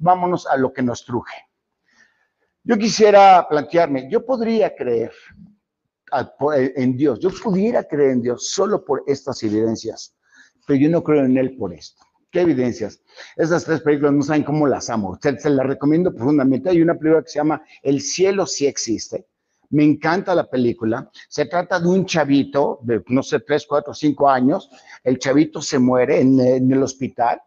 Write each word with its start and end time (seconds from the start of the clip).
vámonos 0.00 0.46
a 0.46 0.56
lo 0.56 0.72
que 0.72 0.82
nos 0.82 1.04
truje. 1.04 1.36
Yo 2.64 2.76
quisiera 2.76 3.46
plantearme, 3.48 4.08
yo 4.10 4.24
podría 4.24 4.74
creer 4.74 5.12
en 6.76 6.96
Dios, 6.96 7.20
yo 7.20 7.30
pudiera 7.30 7.84
creer 7.84 8.10
en 8.10 8.22
Dios 8.22 8.50
solo 8.50 8.84
por 8.84 9.04
estas 9.06 9.42
evidencias, 9.42 10.16
pero 10.66 10.78
yo 10.80 10.90
no 10.90 11.02
creo 11.02 11.24
en 11.24 11.38
Él 11.38 11.56
por 11.56 11.72
esto. 11.72 12.04
¿Qué 12.30 12.42
evidencias? 12.42 13.02
Esas 13.36 13.64
tres 13.64 13.80
películas 13.80 14.12
no 14.12 14.22
saben 14.22 14.44
cómo 14.44 14.66
las 14.66 14.88
amo. 14.88 15.18
Se, 15.20 15.50
las 15.50 15.66
recomiendo 15.66 16.14
profundamente. 16.14 16.70
Hay 16.70 16.80
una 16.80 16.94
película 16.94 17.24
que 17.24 17.30
se 17.30 17.40
llama 17.40 17.60
El 17.82 18.00
cielo 18.00 18.46
sí 18.46 18.66
existe. 18.66 19.26
Me 19.70 19.82
encanta 19.82 20.32
la 20.36 20.48
película. 20.48 21.10
Se 21.28 21.46
trata 21.46 21.80
de 21.80 21.88
un 21.88 22.06
chavito 22.06 22.78
de, 22.82 23.02
no 23.08 23.24
sé, 23.24 23.40
tres, 23.40 23.66
cuatro, 23.66 23.94
cinco 23.94 24.30
años. 24.30 24.70
El 25.02 25.18
chavito 25.18 25.60
se 25.60 25.80
muere 25.80 26.20
en 26.20 26.70
el 26.70 26.82
hospital 26.84 27.42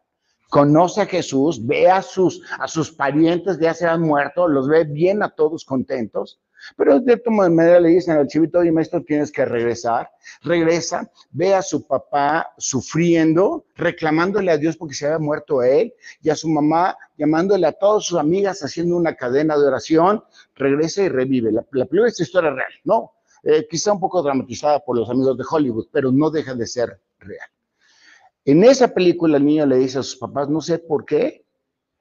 conoce 0.54 1.02
a 1.02 1.08
Jesús, 1.08 1.66
ve 1.66 1.90
a 1.90 2.04
sus, 2.04 2.44
a 2.60 2.68
sus 2.68 2.92
parientes 2.92 3.58
ya 3.58 3.74
se 3.74 3.88
han 3.88 4.02
muerto, 4.02 4.48
los 4.48 4.68
ve 4.68 4.84
bien 4.84 5.24
a 5.24 5.30
todos 5.30 5.66
contentos, 5.66 6.40
pero 6.78 7.00
de 7.00 7.18
todas 7.18 7.50
manera 7.50 7.80
le 7.80 7.90
dicen 7.90 8.18
al 8.18 8.28
chivito, 8.28 8.60
oye 8.60 8.72
maestro, 8.72 9.04
tienes 9.04 9.32
que 9.32 9.46
regresar. 9.46 10.12
Regresa, 10.44 11.10
ve 11.32 11.56
a 11.56 11.64
su 11.64 11.88
papá 11.88 12.52
sufriendo, 12.60 13.66
reclamándole 13.76 14.52
a 14.52 14.58
Dios 14.60 14.78
porque 14.78 14.94
se 14.94 15.08
había 15.08 15.18
muerto 15.18 15.64
él, 15.64 15.92
y 16.22 16.30
a 16.30 16.36
su 16.36 16.48
mamá 16.48 16.96
llamándole 17.18 17.66
a 17.66 17.72
todas 17.72 18.06
sus 18.06 18.20
amigas, 18.20 18.62
haciendo 18.62 18.96
una 18.96 19.16
cadena 19.16 19.58
de 19.58 19.66
oración, 19.66 20.24
regresa 20.54 21.02
y 21.02 21.10
revive. 21.10 21.52
La, 21.52 21.66
la 21.72 21.86
primera 21.88 22.10
es 22.10 22.20
historia 22.20 22.52
real, 22.52 22.72
¿no? 22.84 23.14
Eh, 23.42 23.66
quizá 23.68 23.92
un 23.92 24.00
poco 24.00 24.22
dramatizada 24.22 24.80
por 24.82 25.00
los 25.00 25.10
amigos 25.10 25.36
de 25.36 25.46
Hollywood, 25.50 25.88
pero 25.92 26.12
no 26.12 26.30
deja 26.30 26.54
de 26.54 26.68
ser 26.68 27.02
real. 27.18 27.50
En 28.46 28.64
esa 28.64 28.90
película 28.90 29.38
el 29.38 29.46
niño 29.46 29.66
le 29.66 29.78
dice 29.78 30.00
a 30.00 30.04
sus 30.04 30.18
papás, 30.18 30.50
no 30.50 30.60
sé 30.60 30.78
por 30.78 31.06
qué, 31.06 31.46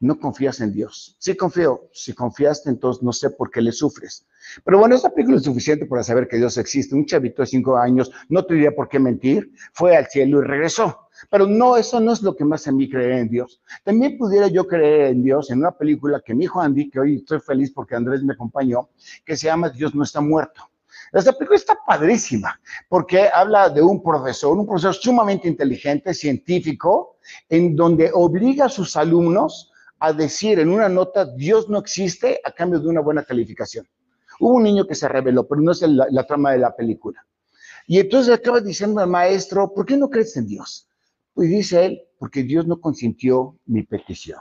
no 0.01 0.19
confías 0.19 0.61
en 0.61 0.73
Dios. 0.73 1.15
Sí 1.21 1.37
confío, 1.37 1.89
si 1.93 2.13
confiaste, 2.13 2.69
entonces 2.69 3.01
no 3.05 3.13
sé 3.13 3.31
por 3.31 3.49
qué 3.49 3.61
le 3.61 3.71
sufres. 3.71 4.27
Pero 4.65 4.81
bueno, 4.81 4.97
esta 4.97 5.11
película 5.11 5.37
es 5.37 5.45
suficiente 5.45 5.87
para 5.87 6.03
saber 6.03 6.27
que 6.27 6.39
Dios 6.39 6.59
existe. 6.59 6.97
Un 6.97 7.07
chavito 7.07 7.43
de 7.43 7.47
cinco 7.47 7.77
años 7.77 8.11
no 8.29 8.45
tendría 8.45 8.75
por 8.75 8.89
qué 8.89 8.99
mentir, 8.99 9.53
fue 9.73 9.97
al 9.97 10.09
cielo 10.09 10.41
y 10.41 10.45
regresó. 10.45 11.09
Pero 11.31 11.47
no, 11.47 11.77
eso 11.77 12.01
no 12.01 12.13
es 12.13 12.21
lo 12.23 12.35
que 12.35 12.45
más 12.45 12.67
a 12.67 12.73
mí 12.73 12.91
creer 12.91 13.13
en 13.13 13.29
Dios. 13.29 13.63
También 13.85 14.19
pudiera 14.19 14.49
yo 14.49 14.67
creer 14.67 15.13
en 15.13 15.23
Dios 15.23 15.49
en 15.53 15.61
una 15.61 15.71
película 15.71 16.21
que 16.25 16.35
mi 16.35 16.47
hijo 16.47 16.61
Andy, 16.61 16.91
que 16.91 16.99
hoy 16.99 17.17
estoy 17.19 17.39
feliz 17.39 17.71
porque 17.71 17.95
Andrés 17.95 18.25
me 18.25 18.33
acompañó, 18.33 18.89
que 19.25 19.37
se 19.37 19.47
llama 19.47 19.71
Dios 19.71 19.95
no 19.95 20.03
está 20.03 20.21
muerto. 20.21 20.72
Esta 21.13 21.33
película 21.33 21.59
está 21.59 21.79
padrísima 21.87 22.59
porque 22.89 23.29
habla 23.33 23.69
de 23.69 23.83
un 23.83 24.03
profesor, 24.03 24.57
un 24.57 24.67
profesor 24.67 24.95
sumamente 24.95 25.47
inteligente, 25.47 26.15
científico, 26.15 27.19
en 27.51 27.77
donde 27.77 28.11
obliga 28.15 28.65
a 28.65 28.71
sus 28.71 28.97
alumnos 28.97 29.71
a 29.99 30.13
decir 30.13 30.59
en 30.59 30.71
una 30.71 30.89
nota, 30.89 31.27
Dios 31.27 31.69
no 31.69 31.79
existe 31.79 32.41
a 32.43 32.51
cambio 32.51 32.81
de 32.81 32.89
una 32.89 33.01
buena 33.01 33.25
calificación. 33.25 33.87
Hubo 34.41 34.55
un 34.55 34.63
niño 34.63 34.87
que 34.87 34.95
se 34.95 35.07
reveló, 35.07 35.47
pero 35.47 35.61
no 35.61 35.73
es 35.73 35.83
la, 35.83 36.27
trama 36.27 36.53
de 36.53 36.59
la 36.59 36.75
película. 36.75 37.25
Y 37.87 37.99
entonces 37.99 38.35
acaba 38.35 38.61
diciendo 38.61 39.01
al 39.01 39.09
maestro, 39.09 39.73
¿por 39.73 39.85
qué 39.85 39.97
no 39.97 40.09
crees 40.09 40.37
en 40.37 40.47
Dios? 40.47 40.89
Pues 41.35 41.51
dice 41.51 41.85
él, 41.85 42.03
porque 42.19 42.43
Dios 42.43 42.67
no 42.67 42.81
consintió 42.81 43.59
mi 43.67 43.83
petición. 43.83 44.41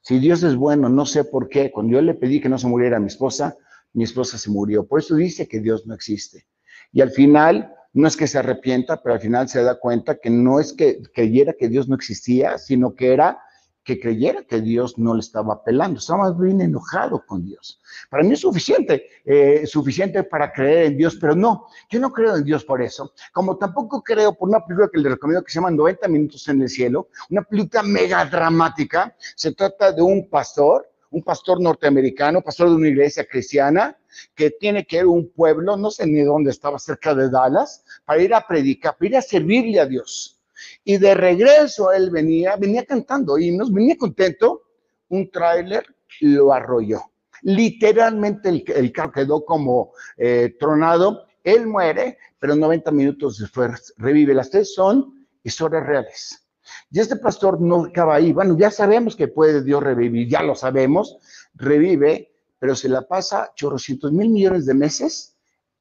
Si 0.00 0.20
Dios 0.20 0.42
es 0.44 0.54
bueno, 0.54 0.88
no 0.88 1.04
sé 1.04 1.24
por 1.24 1.48
qué. 1.48 1.72
Cuando 1.72 1.94
yo 1.94 2.00
le 2.00 2.14
pedí 2.14 2.40
que 2.40 2.48
no 2.48 2.58
se 2.58 2.68
muriera 2.68 3.00
mi 3.00 3.08
esposa, 3.08 3.56
mi 3.96 4.04
esposa 4.04 4.36
se 4.36 4.50
murió. 4.50 4.86
Por 4.86 5.00
eso 5.00 5.16
dice 5.16 5.48
que 5.48 5.58
Dios 5.58 5.86
no 5.86 5.94
existe. 5.94 6.46
Y 6.92 7.00
al 7.00 7.10
final, 7.10 7.72
no 7.94 8.06
es 8.06 8.14
que 8.14 8.26
se 8.26 8.38
arrepienta, 8.38 9.02
pero 9.02 9.14
al 9.14 9.20
final 9.22 9.48
se 9.48 9.62
da 9.62 9.80
cuenta 9.80 10.18
que 10.18 10.28
no 10.28 10.60
es 10.60 10.74
que 10.74 11.02
creyera 11.14 11.54
que 11.54 11.68
Dios 11.68 11.88
no 11.88 11.94
existía, 11.94 12.58
sino 12.58 12.94
que 12.94 13.14
era 13.14 13.38
que 13.84 13.98
creyera 13.98 14.42
que 14.42 14.60
Dios 14.60 14.98
no 14.98 15.14
le 15.14 15.20
estaba 15.20 15.54
apelando, 15.54 16.00
estaba 16.00 16.30
bien 16.32 16.60
enojado 16.60 17.24
con 17.24 17.46
Dios. 17.46 17.80
Para 18.10 18.22
mí 18.24 18.34
es 18.34 18.40
suficiente, 18.40 19.06
eh, 19.24 19.64
suficiente 19.64 20.24
para 20.24 20.52
creer 20.52 20.86
en 20.86 20.96
Dios, 20.98 21.16
pero 21.18 21.34
no, 21.34 21.68
yo 21.88 22.00
no 22.00 22.12
creo 22.12 22.36
en 22.36 22.44
Dios 22.44 22.64
por 22.64 22.82
eso, 22.82 23.14
como 23.32 23.56
tampoco 23.56 24.02
creo 24.02 24.34
por 24.34 24.48
una 24.48 24.62
película 24.62 24.90
que 24.92 24.98
le 24.98 25.08
recomiendo 25.10 25.44
que 25.44 25.52
se 25.52 25.60
llama 25.60 25.70
90 25.70 26.08
minutos 26.08 26.46
en 26.48 26.60
el 26.60 26.68
cielo, 26.68 27.08
una 27.30 27.42
película 27.44 27.82
mega 27.84 28.26
dramática, 28.26 29.16
se 29.36 29.52
trata 29.52 29.92
de 29.92 30.02
un 30.02 30.28
pastor, 30.28 30.90
un 31.10 31.22
pastor 31.22 31.60
norteamericano, 31.60 32.42
pastor 32.42 32.70
de 32.70 32.76
una 32.76 32.88
iglesia 32.88 33.26
cristiana, 33.26 33.96
que 34.34 34.50
tiene 34.50 34.86
que 34.86 34.96
ir 34.96 35.02
a 35.02 35.08
un 35.08 35.30
pueblo, 35.30 35.76
no 35.76 35.90
sé 35.90 36.06
ni 36.06 36.22
dónde 36.22 36.50
estaba, 36.50 36.78
cerca 36.78 37.14
de 37.14 37.30
Dallas, 37.30 37.84
para 38.04 38.22
ir 38.22 38.34
a 38.34 38.46
predicar, 38.46 38.96
para 38.96 39.06
ir 39.08 39.16
a 39.16 39.22
servirle 39.22 39.80
a 39.80 39.86
Dios. 39.86 40.40
Y 40.84 40.96
de 40.98 41.14
regreso 41.14 41.92
él 41.92 42.10
venía, 42.10 42.56
venía 42.56 42.84
cantando 42.84 43.38
himnos, 43.38 43.72
venía 43.72 43.96
contento, 43.96 44.62
un 45.08 45.30
tráiler 45.30 45.84
lo 46.20 46.52
arrolló. 46.52 47.02
Literalmente 47.42 48.48
el, 48.48 48.92
carro 48.92 49.12
quedó 49.12 49.44
como 49.44 49.92
eh, 50.16 50.56
tronado, 50.58 51.26
él 51.44 51.66
muere, 51.66 52.18
pero 52.38 52.56
90 52.56 52.90
minutos 52.90 53.38
después 53.38 53.94
revive. 53.98 54.34
Las 54.34 54.50
tres 54.50 54.74
son 54.74 55.26
historias 55.42 55.86
reales. 55.86 56.45
Y 56.90 57.00
este 57.00 57.16
pastor 57.16 57.60
no 57.60 57.84
acaba 57.84 58.16
ahí. 58.16 58.32
Bueno, 58.32 58.56
ya 58.58 58.70
sabemos 58.70 59.16
que 59.16 59.28
puede 59.28 59.62
Dios 59.62 59.82
revivir, 59.82 60.28
ya 60.28 60.42
lo 60.42 60.54
sabemos, 60.54 61.18
revive, 61.54 62.32
pero 62.58 62.74
se 62.74 62.88
la 62.88 63.02
pasa 63.02 63.52
chorrocientos 63.54 64.12
mil 64.12 64.30
millones 64.30 64.66
de 64.66 64.74
meses 64.74 65.36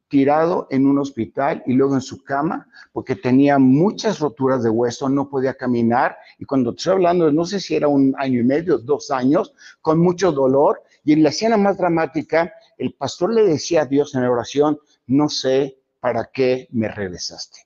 tirado 0.08 0.68
en 0.70 0.86
un 0.86 1.00
hospital 1.00 1.64
y 1.66 1.74
luego 1.74 1.96
en 1.96 2.02
su 2.02 2.24
cama 2.24 2.68
porque 2.94 3.16
tenía 3.16 3.58
muchas 3.58 4.20
roturas 4.20 4.64
de 4.64 4.70
hueso, 4.70 5.10
no 5.10 5.30
podía 5.30 5.56
caminar 5.56 6.16
y 6.38 6.46
cuando 6.46 6.72
estoy 6.72 6.94
hablando, 6.94 7.32
no 7.32 7.46
sé 7.46 7.60
si 7.60 7.76
era 7.76 7.88
un 7.88 8.14
año 8.18 8.40
y 8.40 8.44
medio, 8.44 8.78
dos 8.78 9.10
años, 9.12 9.54
con 9.82 10.00
mucho 10.00 10.32
dolor 10.32 10.84
y 11.04 11.14
en 11.14 11.24
la 11.24 11.30
escena 11.30 11.58
más 11.58 11.78
dramática, 11.78 12.54
el 12.78 12.94
pastor 12.94 13.34
le 13.34 13.46
decía 13.46 13.82
a 13.82 13.86
Dios 13.86 14.16
en 14.16 14.22
la 14.22 14.32
oración, 14.32 14.80
no 15.08 15.30
sé 15.30 15.80
para 16.00 16.30
qué 16.32 16.68
me 16.72 16.88
regresaste. 16.88 17.65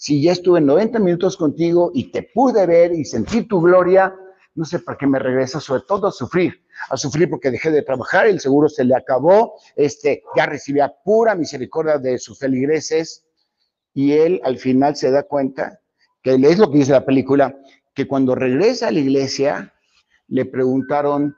Si 0.00 0.22
ya 0.22 0.32
estuve 0.32 0.62
90 0.62 0.98
minutos 0.98 1.36
contigo 1.36 1.90
y 1.92 2.10
te 2.10 2.22
pude 2.22 2.66
ver 2.66 2.94
y 2.94 3.04
sentir 3.04 3.46
tu 3.46 3.60
gloria, 3.60 4.14
no 4.54 4.64
sé 4.64 4.78
para 4.78 4.96
qué 4.96 5.06
me 5.06 5.18
regresas, 5.18 5.62
sobre 5.62 5.82
todo 5.86 6.06
a 6.06 6.10
sufrir 6.10 6.64
a 6.88 6.96
sufrir 6.96 7.28
porque 7.28 7.50
dejé 7.50 7.70
de 7.70 7.82
trabajar, 7.82 8.26
el 8.26 8.40
seguro 8.40 8.68
se 8.68 8.84
le 8.84 8.94
acabó, 8.94 9.54
este, 9.76 10.22
ya 10.36 10.46
recibía 10.46 10.94
pura 11.04 11.34
misericordia 11.34 11.98
de 11.98 12.18
sus 12.18 12.38
feligreses 12.38 13.26
y 13.92 14.12
él 14.12 14.40
al 14.44 14.58
final 14.58 14.96
se 14.96 15.10
da 15.10 15.24
cuenta, 15.24 15.80
que 16.22 16.34
es 16.34 16.58
lo 16.58 16.70
que 16.70 16.78
dice 16.78 16.92
la 16.92 17.04
película, 17.04 17.56
que 17.94 18.06
cuando 18.06 18.34
regresa 18.34 18.88
a 18.88 18.92
la 18.92 19.00
iglesia 19.00 19.74
le 20.28 20.44
preguntaron, 20.44 21.36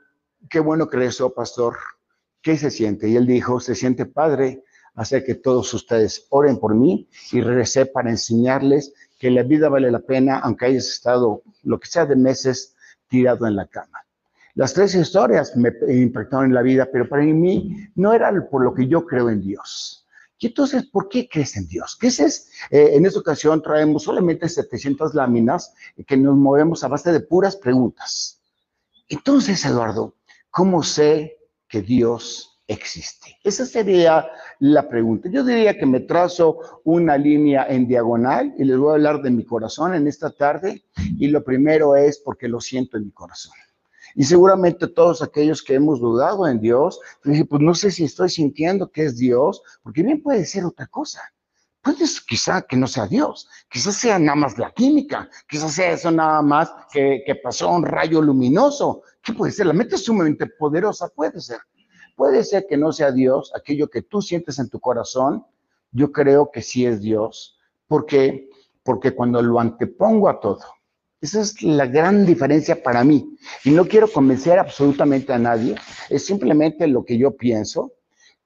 qué 0.49 0.59
bueno 0.59 0.87
que 0.87 0.97
regresó, 0.97 1.33
pastor, 1.33 1.77
¿qué 2.41 2.57
se 2.57 2.69
siente? 2.69 3.09
Y 3.09 3.15
él 3.15 3.25
dijo, 3.25 3.59
se 3.59 3.75
siente 3.75 4.05
padre 4.05 4.63
hacer 4.95 5.23
que 5.23 5.35
todos 5.35 5.73
ustedes 5.73 6.27
oren 6.29 6.57
por 6.57 6.75
mí 6.75 7.07
y 7.31 7.41
regresé 7.41 7.85
para 7.85 8.09
enseñarles 8.09 8.93
que 9.17 9.31
la 9.31 9.43
vida 9.43 9.69
vale 9.69 9.89
la 9.91 9.99
pena, 9.99 10.39
aunque 10.39 10.65
hayas 10.65 10.87
estado 10.87 11.43
lo 11.63 11.79
que 11.79 11.87
sea 11.87 12.05
de 12.05 12.15
meses 12.15 12.75
tirado 13.07 13.47
en 13.47 13.55
la 13.55 13.67
cama. 13.67 13.99
Las 14.55 14.73
tres 14.73 14.93
historias 14.93 15.55
me 15.55 15.71
impactaron 15.87 16.47
en 16.47 16.53
la 16.53 16.61
vida, 16.61 16.87
pero 16.91 17.09
para 17.09 17.23
mí 17.23 17.87
no 17.95 18.13
era 18.13 18.31
por 18.49 18.63
lo 18.63 18.73
que 18.73 18.87
yo 18.87 19.05
creo 19.05 19.29
en 19.29 19.41
Dios. 19.41 20.05
Y 20.37 20.47
entonces, 20.47 20.85
¿por 20.87 21.07
qué 21.07 21.27
crees 21.29 21.55
en 21.55 21.67
Dios? 21.67 21.97
¿Qué 21.99 22.07
es? 22.07 22.51
Eh, 22.69 22.91
en 22.93 23.05
esta 23.05 23.19
ocasión 23.19 23.61
traemos 23.61 24.03
solamente 24.03 24.49
700 24.49 25.13
láminas 25.15 25.73
que 26.05 26.17
nos 26.17 26.35
movemos 26.35 26.83
a 26.83 26.89
base 26.89 27.11
de 27.13 27.21
puras 27.21 27.55
preguntas. 27.55 28.41
Entonces, 29.07 29.63
Eduardo, 29.65 30.15
¿cómo 30.51 30.83
sé 30.83 31.37
que 31.67 31.81
Dios 31.81 32.52
existe? 32.73 33.37
Esa 33.43 33.65
sería 33.65 34.25
la 34.59 34.87
pregunta. 34.87 35.29
Yo 35.29 35.43
diría 35.43 35.77
que 35.77 35.85
me 35.85 36.01
trazo 36.01 36.81
una 36.83 37.17
línea 37.17 37.65
en 37.67 37.87
diagonal 37.87 38.53
y 38.57 38.63
les 38.63 38.77
voy 38.77 38.91
a 38.91 38.93
hablar 38.93 39.21
de 39.21 39.31
mi 39.31 39.45
corazón 39.45 39.93
en 39.93 40.07
esta 40.07 40.29
tarde. 40.31 40.83
Y 41.17 41.27
lo 41.27 41.43
primero 41.43 41.95
es 41.95 42.19
porque 42.19 42.47
lo 42.47 42.59
siento 42.61 42.97
en 42.97 43.05
mi 43.05 43.11
corazón. 43.11 43.53
Y 44.15 44.23
seguramente 44.23 44.87
todos 44.87 45.21
aquellos 45.21 45.63
que 45.63 45.73
hemos 45.73 45.99
dudado 45.99 46.47
en 46.47 46.59
Dios, 46.59 46.99
dije, 47.23 47.45
pues 47.45 47.61
no 47.61 47.73
sé 47.73 47.91
si 47.91 48.03
estoy 48.03 48.29
sintiendo 48.29 48.91
que 48.91 49.05
es 49.05 49.17
Dios, 49.17 49.63
porque 49.81 50.03
bien 50.03 50.21
puede 50.21 50.45
ser 50.45 50.65
otra 50.65 50.85
cosa. 50.87 51.21
Puede 51.81 52.05
quizá 52.25 52.61
que 52.61 52.77
no 52.77 52.87
sea 52.87 53.07
Dios, 53.07 53.49
quizás 53.69 53.95
sea 53.95 54.17
nada 54.17 54.35
más 54.35 54.57
la 54.57 54.71
química, 54.71 55.29
quizás 55.49 55.73
sea 55.73 55.91
eso 55.91 56.11
nada 56.11 56.41
más 56.41 56.71
que, 56.93 57.23
que 57.25 57.35
pasó 57.35 57.69
un 57.71 57.83
rayo 57.83 58.21
luminoso. 58.21 59.01
¿Qué 59.21 59.33
puede 59.33 59.51
ser? 59.51 59.65
La 59.65 59.73
mente 59.73 59.95
es 59.95 60.05
sumamente 60.05 60.45
poderosa, 60.45 61.09
puede 61.09 61.41
ser. 61.41 61.59
Puede 62.15 62.43
ser 62.43 62.65
que 62.67 62.77
no 62.77 62.91
sea 62.91 63.11
Dios, 63.11 63.51
aquello 63.55 63.89
que 63.89 64.01
tú 64.01 64.21
sientes 64.21 64.59
en 64.59 64.69
tu 64.69 64.79
corazón, 64.79 65.45
yo 65.91 66.11
creo 66.11 66.51
que 66.51 66.61
sí 66.61 66.85
es 66.85 67.01
Dios. 67.01 67.57
¿Por 67.87 68.05
qué? 68.05 68.49
Porque 68.83 69.11
cuando 69.11 69.41
lo 69.41 69.59
antepongo 69.59 70.29
a 70.29 70.39
todo, 70.39 70.61
esa 71.21 71.39
es 71.39 71.61
la 71.63 71.85
gran 71.85 72.25
diferencia 72.25 72.83
para 72.83 73.03
mí. 73.03 73.37
Y 73.63 73.71
no 73.71 73.85
quiero 73.85 74.07
convencer 74.09 74.59
absolutamente 74.59 75.31
a 75.31 75.39
nadie, 75.39 75.75
es 76.09 76.25
simplemente 76.25 76.85
lo 76.87 77.05
que 77.05 77.17
yo 77.17 77.35
pienso. 77.35 77.93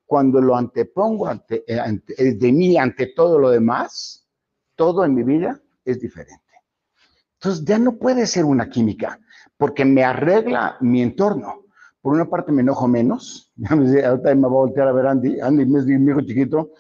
Cuando 0.06 0.40
lo 0.40 0.56
antepongo 0.56 1.28
ante, 1.28 1.66
eh, 1.68 2.34
de 2.34 2.52
mí 2.52 2.78
ante 2.78 3.08
todo 3.08 3.40
lo 3.40 3.50
demás, 3.50 4.26
todo 4.76 5.04
en 5.04 5.16
mi 5.16 5.24
vida 5.24 5.60
es 5.84 6.00
diferente. 6.00 6.44
Entonces 7.34 7.66
ya 7.66 7.78
no 7.78 7.98
puede 7.98 8.26
ser 8.28 8.46
una 8.46 8.70
química, 8.70 9.20
porque 9.58 9.84
me 9.84 10.04
arregla 10.04 10.78
mi 10.82 11.02
entorno. 11.02 11.67
Por 12.02 12.14
una 12.14 12.26
parte 12.26 12.52
me 12.52 12.62
enojo 12.62 12.88
menos, 12.88 13.52
ahorita 13.70 14.36
me 14.36 14.48
voy 14.48 14.58
a 14.58 14.66
voltear 14.66 14.88
a 14.88 14.92
ver 14.92 15.08
Andy, 15.08 15.40
Andy 15.40 15.64
es 15.78 15.86
mi 15.86 16.12
hijo 16.12 16.22
chiquito, 16.22 16.72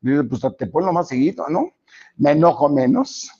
dice, 0.00 0.24
pues 0.24 0.42
te 0.58 0.66
ponlo 0.66 0.92
más 0.92 1.08
seguido, 1.08 1.46
¿no? 1.48 1.72
Me 2.16 2.32
enojo 2.32 2.68
menos, 2.68 3.30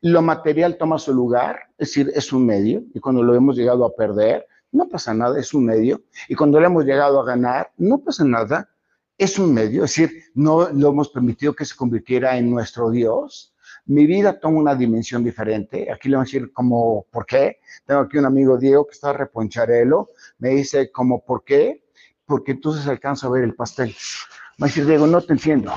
lo 0.00 0.22
material 0.22 0.76
toma 0.76 0.98
su 0.98 1.14
lugar, 1.14 1.60
es 1.78 1.88
decir, 1.88 2.12
es 2.14 2.32
un 2.32 2.46
medio, 2.46 2.84
y 2.94 3.00
cuando 3.00 3.22
lo 3.22 3.34
hemos 3.34 3.56
llegado 3.56 3.84
a 3.84 3.94
perder, 3.94 4.46
no 4.72 4.88
pasa 4.88 5.14
nada, 5.14 5.38
es 5.38 5.54
un 5.54 5.64
medio, 5.64 6.02
y 6.28 6.34
cuando 6.34 6.60
lo 6.60 6.66
hemos 6.66 6.84
llegado 6.84 7.20
a 7.20 7.24
ganar, 7.24 7.72
no 7.76 7.98
pasa 7.98 8.24
nada, 8.24 8.68
es 9.16 9.38
un 9.38 9.54
medio, 9.54 9.84
es 9.84 9.94
decir, 9.94 10.24
no 10.34 10.68
lo 10.70 10.88
hemos 10.88 11.08
permitido 11.10 11.54
que 11.54 11.64
se 11.64 11.76
convirtiera 11.76 12.36
en 12.36 12.50
nuestro 12.50 12.90
Dios, 12.90 13.53
mi 13.86 14.06
vida 14.06 14.38
toma 14.40 14.58
una 14.58 14.74
dimensión 14.74 15.22
diferente. 15.22 15.90
Aquí 15.92 16.08
le 16.08 16.16
voy 16.16 16.22
a 16.22 16.24
decir 16.24 16.52
como, 16.52 17.06
¿por 17.10 17.26
qué? 17.26 17.58
Tengo 17.86 18.00
aquí 18.00 18.18
un 18.18 18.26
amigo 18.26 18.56
Diego 18.56 18.86
que 18.86 18.92
está 18.92 19.12
reponcharelo. 19.12 20.10
Me 20.38 20.50
dice 20.50 20.90
como, 20.90 21.24
¿por 21.24 21.44
qué? 21.44 21.84
Porque 22.24 22.52
entonces 22.52 22.86
alcanzo 22.86 23.26
a 23.26 23.30
ver 23.30 23.44
el 23.44 23.54
pastel. 23.54 23.94
Me 24.58 24.68
dice, 24.68 24.84
Diego, 24.84 25.06
no 25.06 25.20
te 25.20 25.34
entiendo. 25.34 25.72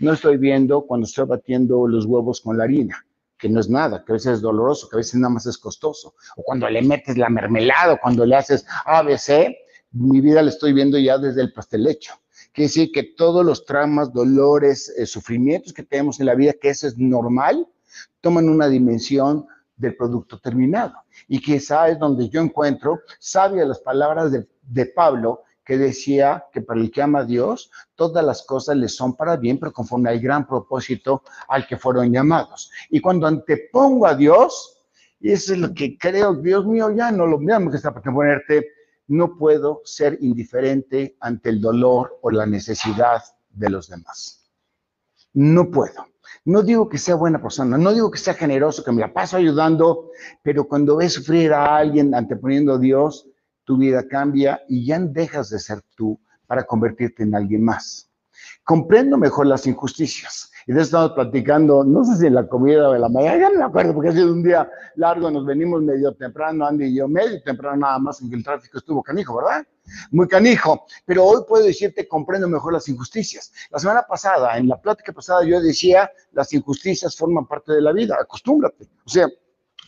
No 0.00 0.12
estoy 0.12 0.36
viendo 0.36 0.82
cuando 0.86 1.06
estoy 1.06 1.26
batiendo 1.26 1.86
los 1.86 2.06
huevos 2.06 2.40
con 2.40 2.58
la 2.58 2.64
harina, 2.64 3.06
que 3.38 3.48
no 3.48 3.60
es 3.60 3.70
nada, 3.70 4.04
que 4.04 4.12
a 4.12 4.14
veces 4.14 4.34
es 4.34 4.40
doloroso, 4.40 4.88
que 4.88 4.96
a 4.96 4.98
veces 4.98 5.14
nada 5.14 5.34
más 5.34 5.46
es 5.46 5.56
costoso. 5.56 6.14
O 6.36 6.42
cuando 6.42 6.68
le 6.68 6.82
metes 6.82 7.16
la 7.16 7.28
mermelada, 7.28 7.94
o 7.94 7.98
cuando 8.00 8.26
le 8.26 8.34
haces 8.34 8.66
ABC, 8.86 9.54
mi 9.92 10.20
vida 10.20 10.42
la 10.42 10.50
estoy 10.50 10.72
viendo 10.72 10.98
ya 10.98 11.18
desde 11.18 11.42
el 11.42 11.52
pastel 11.52 11.86
hecho. 11.86 12.14
Quiere 12.54 12.68
decir 12.68 12.92
que 12.92 13.02
todos 13.02 13.44
los 13.44 13.66
traumas, 13.66 14.12
dolores, 14.12 14.88
eh, 14.96 15.06
sufrimientos 15.06 15.72
que 15.72 15.82
tenemos 15.82 16.20
en 16.20 16.26
la 16.26 16.36
vida, 16.36 16.52
que 16.52 16.68
eso 16.68 16.86
es 16.86 16.96
normal, 16.96 17.66
toman 18.20 18.48
una 18.48 18.68
dimensión 18.68 19.44
del 19.76 19.96
producto 19.96 20.38
terminado. 20.38 20.94
Y 21.26 21.40
quizá 21.40 21.88
es 21.88 21.98
donde 21.98 22.28
yo 22.28 22.40
encuentro 22.40 23.00
sabias 23.18 23.66
las 23.66 23.80
palabras 23.80 24.30
de, 24.30 24.46
de 24.62 24.86
Pablo 24.86 25.42
que 25.64 25.76
decía 25.76 26.44
que 26.52 26.60
para 26.60 26.80
el 26.80 26.92
que 26.92 27.02
ama 27.02 27.20
a 27.20 27.24
Dios, 27.24 27.72
todas 27.96 28.24
las 28.24 28.42
cosas 28.42 28.76
le 28.76 28.88
son 28.88 29.16
para 29.16 29.36
bien, 29.36 29.58
pero 29.58 29.72
conforme 29.72 30.10
al 30.10 30.20
gran 30.20 30.46
propósito 30.46 31.24
al 31.48 31.66
que 31.66 31.76
fueron 31.76 32.12
llamados. 32.12 32.70
Y 32.88 33.00
cuando 33.00 33.26
antepongo 33.26 34.06
a 34.06 34.14
Dios, 34.14 34.80
y 35.18 35.32
eso 35.32 35.54
es 35.54 35.58
lo 35.58 35.74
que 35.74 35.98
creo, 35.98 36.34
Dios 36.34 36.64
mío, 36.66 36.94
ya 36.94 37.10
no 37.10 37.26
lo 37.26 37.38
mismo 37.38 37.68
que 37.68 37.78
está 37.78 37.92
para 37.92 38.12
ponerte 38.12 38.68
no 39.06 39.36
puedo 39.36 39.82
ser 39.84 40.18
indiferente 40.20 41.16
ante 41.20 41.50
el 41.50 41.60
dolor 41.60 42.18
o 42.22 42.30
la 42.30 42.46
necesidad 42.46 43.22
de 43.50 43.70
los 43.70 43.88
demás. 43.88 44.50
No 45.32 45.70
puedo. 45.70 46.06
No 46.44 46.62
digo 46.62 46.88
que 46.88 46.98
sea 46.98 47.14
buena 47.14 47.40
persona, 47.40 47.78
no 47.78 47.92
digo 47.92 48.10
que 48.10 48.18
sea 48.18 48.34
generoso, 48.34 48.84
que 48.84 48.92
me 48.92 49.00
la 49.00 49.12
paso 49.12 49.36
ayudando, 49.36 50.10
pero 50.42 50.66
cuando 50.66 50.96
ves 50.96 51.14
sufrir 51.14 51.52
a 51.52 51.76
alguien 51.76 52.14
anteponiendo 52.14 52.74
a 52.74 52.78
Dios, 52.78 53.28
tu 53.64 53.78
vida 53.78 54.06
cambia 54.06 54.62
y 54.68 54.86
ya 54.86 54.98
dejas 54.98 55.50
de 55.50 55.58
ser 55.58 55.82
tú 55.96 56.20
para 56.46 56.64
convertirte 56.64 57.22
en 57.22 57.34
alguien 57.34 57.64
más. 57.64 58.10
Comprendo 58.62 59.16
mejor 59.16 59.46
las 59.46 59.66
injusticias. 59.66 60.50
Y 60.66 60.72
de 60.72 60.80
estamos 60.80 61.12
platicando, 61.12 61.84
no 61.84 62.04
sé 62.04 62.16
si 62.16 62.26
en 62.26 62.34
la 62.34 62.48
comida 62.48 62.88
o 62.88 62.94
en 62.94 63.02
la 63.02 63.08
mañana, 63.08 63.38
ya 63.38 63.50
no 63.50 63.58
me 63.58 63.64
acuerdo 63.64 63.92
porque 63.92 64.08
ha 64.08 64.12
sido 64.12 64.32
un 64.32 64.42
día 64.42 64.70
largo, 64.96 65.30
nos 65.30 65.44
venimos 65.44 65.82
medio 65.82 66.14
temprano, 66.14 66.66
Andy 66.66 66.86
y 66.86 66.96
yo, 66.96 67.06
medio 67.06 67.42
temprano 67.42 67.76
nada 67.78 67.98
más, 67.98 68.22
en 68.22 68.30
que 68.30 68.36
el 68.36 68.44
tráfico 68.44 68.78
estuvo 68.78 69.02
canijo, 69.02 69.36
¿verdad? 69.36 69.66
Muy 70.10 70.26
canijo. 70.26 70.86
Pero 71.04 71.24
hoy 71.24 71.42
puedo 71.46 71.64
decirte, 71.64 72.08
comprendo 72.08 72.48
mejor 72.48 72.72
las 72.72 72.88
injusticias. 72.88 73.52
La 73.70 73.78
semana 73.78 74.02
pasada, 74.08 74.56
en 74.56 74.68
la 74.68 74.80
plática 74.80 75.12
pasada, 75.12 75.44
yo 75.44 75.60
decía, 75.60 76.10
las 76.32 76.52
injusticias 76.54 77.14
forman 77.16 77.46
parte 77.46 77.72
de 77.72 77.82
la 77.82 77.92
vida, 77.92 78.16
acostúmbrate. 78.18 78.88
O 79.04 79.08
sea, 79.08 79.28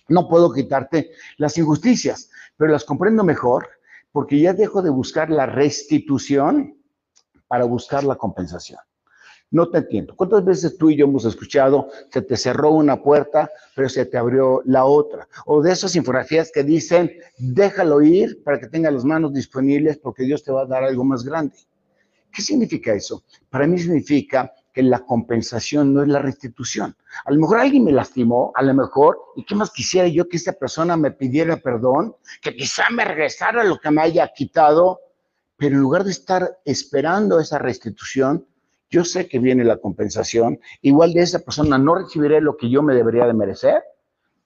no 0.08 0.28
puedo 0.28 0.52
quitarte 0.52 1.10
las 1.38 1.56
injusticias, 1.56 2.30
pero 2.56 2.72
las 2.72 2.84
comprendo 2.84 3.24
mejor 3.24 3.68
porque 4.12 4.40
ya 4.40 4.52
dejo 4.52 4.82
de 4.82 4.90
buscar 4.90 5.30
la 5.30 5.46
restitución 5.46 6.82
para 7.48 7.64
buscar 7.64 8.04
la 8.04 8.16
compensación. 8.16 8.78
No 9.50 9.68
te 9.68 9.78
entiendo. 9.78 10.14
¿Cuántas 10.16 10.44
veces 10.44 10.76
tú 10.76 10.90
y 10.90 10.96
yo 10.96 11.06
hemos 11.06 11.24
escuchado, 11.24 11.88
se 12.10 12.22
te 12.22 12.36
cerró 12.36 12.72
una 12.72 13.00
puerta, 13.00 13.48
pero 13.76 13.88
se 13.88 14.04
te 14.04 14.18
abrió 14.18 14.60
la 14.64 14.84
otra? 14.84 15.28
O 15.46 15.62
de 15.62 15.72
esas 15.72 15.94
infografías 15.94 16.50
que 16.52 16.64
dicen, 16.64 17.12
déjalo 17.38 18.02
ir 18.02 18.42
para 18.42 18.58
que 18.58 18.66
tenga 18.66 18.90
las 18.90 19.04
manos 19.04 19.32
disponibles 19.32 19.98
porque 19.98 20.24
Dios 20.24 20.42
te 20.42 20.50
va 20.50 20.62
a 20.62 20.66
dar 20.66 20.82
algo 20.82 21.04
más 21.04 21.24
grande. 21.24 21.56
¿Qué 22.32 22.42
significa 22.42 22.92
eso? 22.92 23.22
Para 23.48 23.66
mí 23.66 23.78
significa 23.78 24.52
que 24.76 24.82
la 24.82 24.98
compensación 24.98 25.94
no 25.94 26.02
es 26.02 26.08
la 26.08 26.18
restitución. 26.18 26.94
A 27.24 27.32
lo 27.32 27.40
mejor 27.40 27.60
alguien 27.60 27.84
me 27.84 27.92
lastimó, 27.92 28.52
a 28.54 28.62
lo 28.62 28.74
mejor, 28.74 29.18
y 29.36 29.44
qué 29.46 29.54
más 29.54 29.70
quisiera 29.70 30.06
yo 30.06 30.28
que 30.28 30.36
esa 30.36 30.52
persona 30.52 30.98
me 30.98 31.12
pidiera 31.12 31.56
perdón, 31.56 32.14
que 32.42 32.54
quizá 32.54 32.90
me 32.90 33.04
regresara 33.04 33.64
lo 33.64 33.78
que 33.78 33.90
me 33.90 34.02
haya 34.02 34.30
quitado, 34.34 35.00
pero 35.56 35.76
en 35.76 35.80
lugar 35.80 36.04
de 36.04 36.10
estar 36.10 36.58
esperando 36.66 37.40
esa 37.40 37.58
restitución, 37.58 38.46
yo 38.96 39.04
sé 39.04 39.28
que 39.28 39.38
viene 39.38 39.62
la 39.62 39.76
compensación. 39.76 40.58
Igual 40.80 41.12
de 41.12 41.20
esa 41.20 41.40
persona 41.40 41.76
no 41.76 41.96
recibiré 41.96 42.40
lo 42.40 42.56
que 42.56 42.70
yo 42.70 42.82
me 42.82 42.94
debería 42.94 43.26
de 43.26 43.34
merecer, 43.34 43.82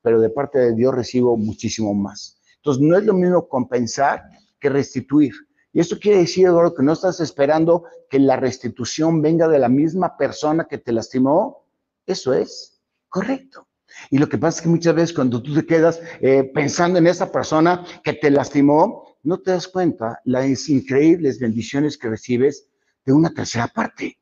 pero 0.02 0.20
de 0.20 0.28
parte 0.28 0.58
de 0.58 0.74
Dios 0.74 0.92
recibo 0.92 1.36
muchísimo 1.36 1.94
más. 1.94 2.40
Entonces, 2.56 2.82
no 2.82 2.96
es 2.98 3.04
lo 3.04 3.14
mismo 3.14 3.46
compensar 3.48 4.24
que 4.58 4.68
restituir. 4.68 5.32
Y 5.72 5.78
esto 5.78 6.00
quiere 6.00 6.18
decir, 6.18 6.46
Eduardo, 6.46 6.74
que 6.74 6.82
no 6.82 6.94
estás 6.94 7.20
esperando 7.20 7.84
que 8.10 8.18
la 8.18 8.34
restitución 8.34 9.22
venga 9.22 9.46
de 9.46 9.60
la 9.60 9.68
misma 9.68 10.16
persona 10.16 10.66
que 10.68 10.78
te 10.78 10.90
lastimó. 10.90 11.64
Eso 12.04 12.34
es 12.34 12.82
correcto. 13.08 13.68
Y 14.10 14.18
lo 14.18 14.28
que 14.28 14.36
pasa 14.36 14.58
es 14.58 14.62
que 14.62 14.68
muchas 14.68 14.96
veces 14.96 15.14
cuando 15.14 15.40
tú 15.40 15.54
te 15.54 15.64
quedas 15.64 16.00
eh, 16.20 16.42
pensando 16.52 16.98
en 16.98 17.06
esa 17.06 17.30
persona 17.30 17.84
que 18.02 18.14
te 18.14 18.32
lastimó, 18.32 19.16
no 19.22 19.38
te 19.38 19.52
das 19.52 19.68
cuenta 19.68 20.20
las 20.24 20.68
increíbles 20.68 21.38
bendiciones 21.38 21.96
que 21.96 22.08
recibes 22.08 22.66
de 23.06 23.12
una 23.12 23.30
tercera 23.30 23.68
parte. 23.68 24.19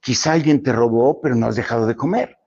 Quizá 0.00 0.32
alguien 0.32 0.62
te 0.62 0.72
robó, 0.72 1.20
pero 1.20 1.34
no 1.34 1.46
has 1.46 1.56
dejado 1.56 1.86
de 1.86 1.96
comer. 1.96 2.38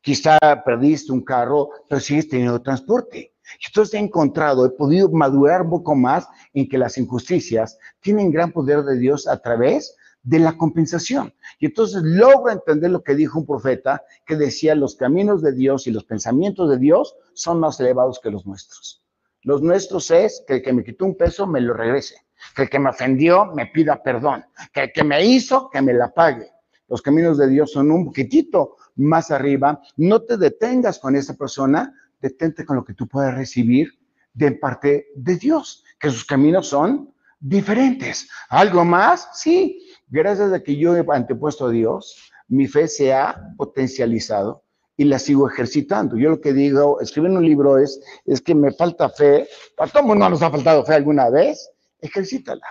Quizá 0.00 0.38
perdiste 0.64 1.12
un 1.12 1.22
carro, 1.22 1.70
pero 1.88 2.00
sigues 2.00 2.28
teniendo 2.28 2.62
transporte. 2.62 3.34
Entonces 3.66 3.94
he 3.94 3.98
encontrado, 3.98 4.66
he 4.66 4.70
podido 4.70 5.08
madurar 5.10 5.62
un 5.62 5.70
poco 5.70 5.94
más 5.94 6.28
en 6.52 6.68
que 6.68 6.78
las 6.78 6.98
injusticias 6.98 7.78
tienen 8.00 8.30
gran 8.30 8.52
poder 8.52 8.82
de 8.82 8.98
Dios 8.98 9.26
a 9.28 9.38
través 9.38 9.96
de 10.22 10.40
la 10.40 10.56
compensación. 10.56 11.32
Y 11.60 11.66
entonces 11.66 12.02
logro 12.02 12.50
entender 12.50 12.90
lo 12.90 13.02
que 13.02 13.14
dijo 13.14 13.38
un 13.38 13.46
profeta 13.46 14.02
que 14.26 14.36
decía, 14.36 14.74
los 14.74 14.96
caminos 14.96 15.40
de 15.40 15.52
Dios 15.52 15.86
y 15.86 15.92
los 15.92 16.04
pensamientos 16.04 16.68
de 16.68 16.78
Dios 16.78 17.16
son 17.34 17.60
más 17.60 17.78
elevados 17.78 18.20
que 18.20 18.30
los 18.30 18.44
nuestros. 18.44 19.04
Los 19.42 19.62
nuestros 19.62 20.10
es 20.10 20.42
que 20.46 20.54
el 20.54 20.62
que 20.62 20.72
me 20.72 20.82
quitó 20.82 21.04
un 21.04 21.16
peso 21.16 21.46
me 21.46 21.60
lo 21.60 21.72
regrese, 21.72 22.16
que 22.56 22.62
el 22.62 22.70
que 22.70 22.80
me 22.80 22.90
ofendió 22.90 23.46
me 23.46 23.66
pida 23.66 24.02
perdón, 24.02 24.44
que 24.72 24.84
el 24.84 24.92
que 24.92 25.04
me 25.04 25.24
hizo 25.24 25.70
que 25.70 25.80
me 25.80 25.92
la 25.92 26.12
pague. 26.12 26.50
Los 26.88 27.02
caminos 27.02 27.38
de 27.38 27.48
Dios 27.48 27.72
son 27.72 27.90
un 27.90 28.06
poquitito 28.06 28.76
más 28.96 29.30
arriba. 29.30 29.80
No 29.96 30.22
te 30.22 30.36
detengas 30.36 30.98
con 30.98 31.16
esa 31.16 31.34
persona, 31.34 31.94
detente 32.20 32.64
con 32.64 32.76
lo 32.76 32.84
que 32.84 32.94
tú 32.94 33.08
puedes 33.08 33.34
recibir 33.34 33.98
de 34.32 34.52
parte 34.52 35.08
de 35.14 35.36
Dios, 35.36 35.84
que 35.98 36.10
sus 36.10 36.24
caminos 36.24 36.68
son 36.68 37.12
diferentes. 37.40 38.28
¿Algo 38.48 38.84
más? 38.84 39.28
Sí. 39.34 39.82
Gracias 40.08 40.52
a 40.52 40.62
que 40.62 40.76
yo 40.76 40.96
he 40.96 41.04
antepuesto 41.08 41.66
a 41.66 41.70
Dios, 41.70 42.30
mi 42.48 42.68
fe 42.68 42.86
se 42.86 43.12
ha 43.12 43.54
potencializado 43.56 44.62
y 44.96 45.04
la 45.04 45.18
sigo 45.18 45.48
ejercitando. 45.48 46.16
Yo 46.16 46.30
lo 46.30 46.40
que 46.40 46.52
digo, 46.52 47.00
escribir 47.00 47.30
un 47.32 47.44
libro 47.44 47.78
es, 47.78 48.00
es 48.24 48.40
que 48.40 48.54
me 48.54 48.72
falta 48.72 49.08
fe. 49.08 49.48
A 49.78 49.86
todo 49.88 50.04
mundo 50.04 50.28
nos 50.28 50.42
ha 50.42 50.50
faltado 50.50 50.84
fe 50.84 50.94
alguna 50.94 51.28
vez. 51.28 51.68
Ejercítala 52.00 52.64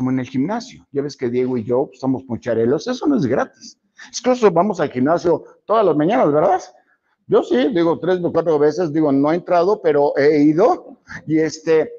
como 0.00 0.12
en 0.12 0.18
el 0.18 0.26
gimnasio. 0.26 0.86
Ya 0.92 1.02
ves 1.02 1.14
que 1.14 1.28
Diego 1.28 1.58
y 1.58 1.64
yo 1.64 1.90
somos 1.92 2.22
poncharelos, 2.22 2.86
eso 2.86 3.06
no 3.06 3.18
es 3.18 3.26
gratis. 3.26 3.78
Es 4.10 4.22
que 4.22 4.48
vamos 4.48 4.80
al 4.80 4.90
gimnasio 4.90 5.44
todas 5.66 5.84
las 5.84 5.94
mañanas, 5.94 6.32
¿verdad? 6.32 6.58
Yo 7.26 7.42
sí, 7.42 7.68
digo 7.74 8.00
tres 8.00 8.18
o 8.24 8.32
cuatro 8.32 8.58
veces, 8.58 8.94
digo, 8.94 9.12
no 9.12 9.30
he 9.30 9.34
entrado, 9.34 9.82
pero 9.82 10.16
he 10.16 10.38
ido. 10.38 10.96
Y 11.26 11.38
este, 11.38 11.92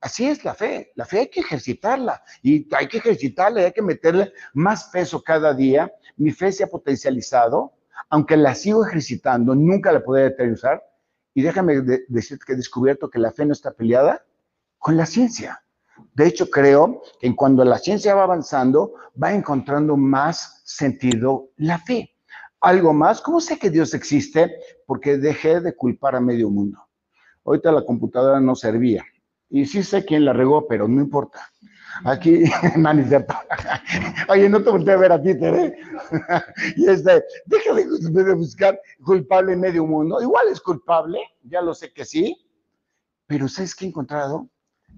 así 0.00 0.26
es 0.26 0.44
la 0.44 0.54
fe. 0.54 0.92
La 0.94 1.04
fe 1.04 1.18
hay 1.18 1.26
que 1.26 1.40
ejercitarla 1.40 2.22
y 2.44 2.72
hay 2.76 2.86
que 2.86 2.98
ejercitarla 2.98 3.62
y 3.62 3.64
hay 3.64 3.72
que 3.72 3.82
meterle 3.82 4.32
más 4.54 4.84
peso 4.92 5.20
cada 5.20 5.52
día. 5.52 5.92
Mi 6.16 6.30
fe 6.30 6.52
se 6.52 6.62
ha 6.62 6.68
potencializado, 6.68 7.72
aunque 8.08 8.36
la 8.36 8.54
sigo 8.54 8.86
ejercitando, 8.86 9.56
nunca 9.56 9.90
la 9.90 10.04
podré 10.04 10.28
utilizar. 10.28 10.80
Y 11.34 11.42
déjame 11.42 11.80
decirte 12.06 12.44
que 12.46 12.52
he 12.52 12.56
descubierto 12.56 13.10
que 13.10 13.18
la 13.18 13.32
fe 13.32 13.44
no 13.46 13.52
está 13.52 13.72
peleada 13.72 14.24
con 14.78 14.96
la 14.96 15.06
ciencia. 15.06 15.60
De 16.14 16.26
hecho, 16.26 16.50
creo 16.50 17.02
que 17.20 17.34
cuando 17.34 17.64
la 17.64 17.78
ciencia 17.78 18.14
va 18.14 18.24
avanzando, 18.24 18.94
va 19.22 19.32
encontrando 19.32 19.96
más 19.96 20.62
sentido 20.64 21.50
la 21.56 21.78
fe. 21.78 22.14
Algo 22.60 22.92
más, 22.92 23.20
¿cómo 23.20 23.40
sé 23.40 23.58
que 23.58 23.70
Dios 23.70 23.94
existe? 23.94 24.52
Porque 24.86 25.16
dejé 25.16 25.60
de 25.60 25.74
culpar 25.74 26.16
a 26.16 26.20
medio 26.20 26.50
mundo. 26.50 26.78
Ahorita 27.44 27.70
la 27.70 27.84
computadora 27.84 28.40
no 28.40 28.54
servía. 28.54 29.04
Y 29.48 29.64
sí 29.64 29.82
sé 29.82 30.04
quién 30.04 30.24
la 30.24 30.32
regó, 30.32 30.66
pero 30.66 30.88
no 30.88 31.00
importa. 31.00 31.40
Aquí, 32.04 32.44
manifiesto. 32.76 33.34
Oye, 34.28 34.48
no 34.48 34.62
te 34.62 34.70
volteé 34.70 34.94
a 34.94 34.98
ver 34.98 35.12
a 35.12 35.22
ti, 35.22 35.38
Tere. 35.38 35.76
y 36.76 36.88
este, 36.88 37.24
deja 37.46 37.74
de 37.74 38.34
buscar 38.34 38.80
culpable 39.04 39.52
en 39.52 39.60
medio 39.60 39.86
mundo. 39.86 40.20
Igual 40.20 40.48
es 40.48 40.60
culpable, 40.60 41.18
ya 41.42 41.62
lo 41.62 41.74
sé 41.74 41.92
que 41.92 42.04
sí, 42.04 42.36
pero 43.26 43.48
¿sabes 43.48 43.74
qué 43.74 43.84
he 43.84 43.88
encontrado? 43.88 44.48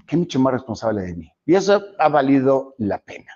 Es 0.09 0.19
mucho 0.19 0.41
más 0.41 0.53
responsable 0.55 1.03
de 1.03 1.15
mí. 1.15 1.33
Y 1.47 1.55
eso 1.55 1.83
ha 1.99 2.09
valido 2.09 2.75
la 2.79 2.99
pena. 2.99 3.33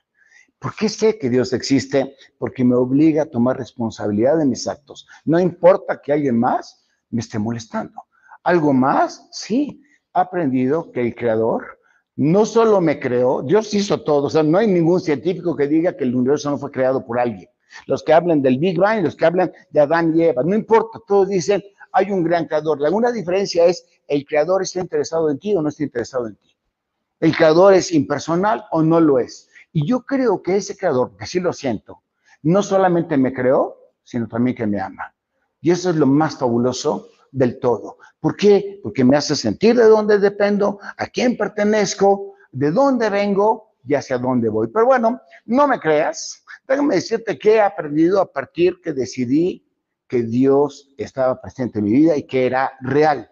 ¿Por 0.59 0.75
qué 0.75 0.89
sé 0.89 1.19
que 1.19 1.29
Dios 1.29 1.53
existe? 1.53 2.17
Porque 2.39 2.65
me 2.65 2.75
obliga 2.75 3.23
a 3.25 3.27
tomar 3.27 3.57
responsabilidad 3.59 4.39
de 4.39 4.47
mis 4.47 4.67
actos. 4.67 5.07
No 5.25 5.39
importa 5.39 6.01
que 6.01 6.13
alguien 6.13 6.39
más 6.39 6.87
me 7.11 7.21
esté 7.21 7.39
molestando. 7.39 8.03
¿Algo 8.43 8.73
más? 8.73 9.29
Sí. 9.31 9.83
He 10.15 10.21
aprendido 10.21 10.91
que 10.91 11.01
el 11.01 11.15
Creador 11.15 11.81
no 12.17 12.47
solo 12.47 12.81
me 12.81 13.01
creó, 13.01 13.43
Dios 13.43 13.75
hizo 13.75 14.03
todo. 14.03 14.27
O 14.27 14.31
sea, 14.31 14.43
no 14.43 14.59
hay 14.59 14.67
ningún 14.67 15.01
científico 15.01 15.57
que 15.57 15.67
diga 15.67 15.97
que 15.97 16.05
el 16.05 16.15
universo 16.15 16.51
no 16.51 16.59
fue 16.59 16.71
creado 16.71 17.05
por 17.05 17.19
alguien. 17.19 17.49
Los 17.87 18.03
que 18.05 18.13
hablan 18.13 18.41
del 18.41 18.59
Big 18.59 18.79
Bang, 18.79 19.03
los 19.03 19.17
que 19.17 19.27
hablan 19.27 19.53
de 19.71 19.81
Adán 19.81 20.17
y 20.17 20.23
Eva, 20.23 20.43
no 20.45 20.55
importa, 20.55 21.01
todos 21.07 21.29
dicen, 21.29 21.63
hay 21.93 22.11
un 22.11 22.23
gran 22.23 22.47
creador. 22.47 22.81
La 22.81 22.91
única 22.91 23.13
diferencia 23.13 23.67
es, 23.67 23.85
¿el 24.07 24.25
creador 24.25 24.63
está 24.63 24.81
interesado 24.81 25.31
en 25.31 25.39
ti 25.39 25.57
o 25.57 25.63
no 25.63 25.69
está 25.69 25.83
interesado 25.83 26.29
en 26.29 26.37
ti? 26.37 26.54
¿El 27.21 27.37
creador 27.37 27.75
es 27.75 27.93
impersonal 27.93 28.65
o 28.71 28.83
no 28.83 29.01
lo 29.01 29.19
es? 29.19 29.49
Y 29.73 29.87
yo 29.87 30.05
creo 30.05 30.43
que 30.43 30.57
ese 30.57 30.77
creador, 30.77 31.17
que 31.17 31.27
sí 31.27 31.41
lo 31.41 31.53
siento, 31.53 32.03
no 32.43 32.63
solamente 32.63 33.17
me 33.17 33.33
creó, 33.33 33.77
sino 34.03 34.29
también 34.29 34.57
que 34.57 34.67
me 34.67 34.81
ama. 34.81 35.15
Y 35.61 35.71
eso 35.71 35.91
es 35.91 35.97
lo 35.97 36.07
más 36.07 36.39
fabuloso 36.39 37.09
del 37.33 37.59
todo. 37.59 37.99
¿Por 38.21 38.37
qué? 38.37 38.81
Porque 38.83 39.05
me 39.05 39.17
hace 39.17 39.35
sentir 39.35 39.77
de 39.77 39.85
dónde 39.85 40.19
dependo, 40.19 40.79
a 40.97 41.07
quién 41.07 41.37
pertenezco, 41.37 42.35
de 42.53 42.71
dónde 42.71 43.11
vengo 43.11 43.75
y 43.87 43.95
hacia 43.95 44.19
dónde 44.19 44.49
voy. 44.49 44.69
Pero 44.69 44.87
bueno, 44.87 45.21
no 45.47 45.67
me 45.67 45.81
creas. 45.81 46.45
Déjame 46.67 46.97
decirte 46.97 47.39
que 47.39 47.57
he 47.57 47.61
aprendido 47.61 48.21
a 48.21 48.33
partir 48.33 48.81
que 48.83 48.93
decidí 48.93 49.67
que 50.07 50.23
Dios 50.23 50.95
estaba 50.97 51.41
presente 51.41 51.79
en 51.79 51.87
mi 51.87 51.93
vida 51.93 52.17
y 52.17 52.25
que 52.25 52.47
era 52.47 52.73
real. 52.81 53.31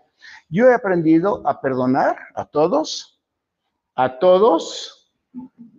Yo 0.48 0.68
he 0.68 0.74
aprendido 0.74 1.46
a 1.46 1.60
perdonar 1.60 2.16
a 2.34 2.44
todos, 2.44 3.11
a 3.94 4.18
todos, 4.18 5.02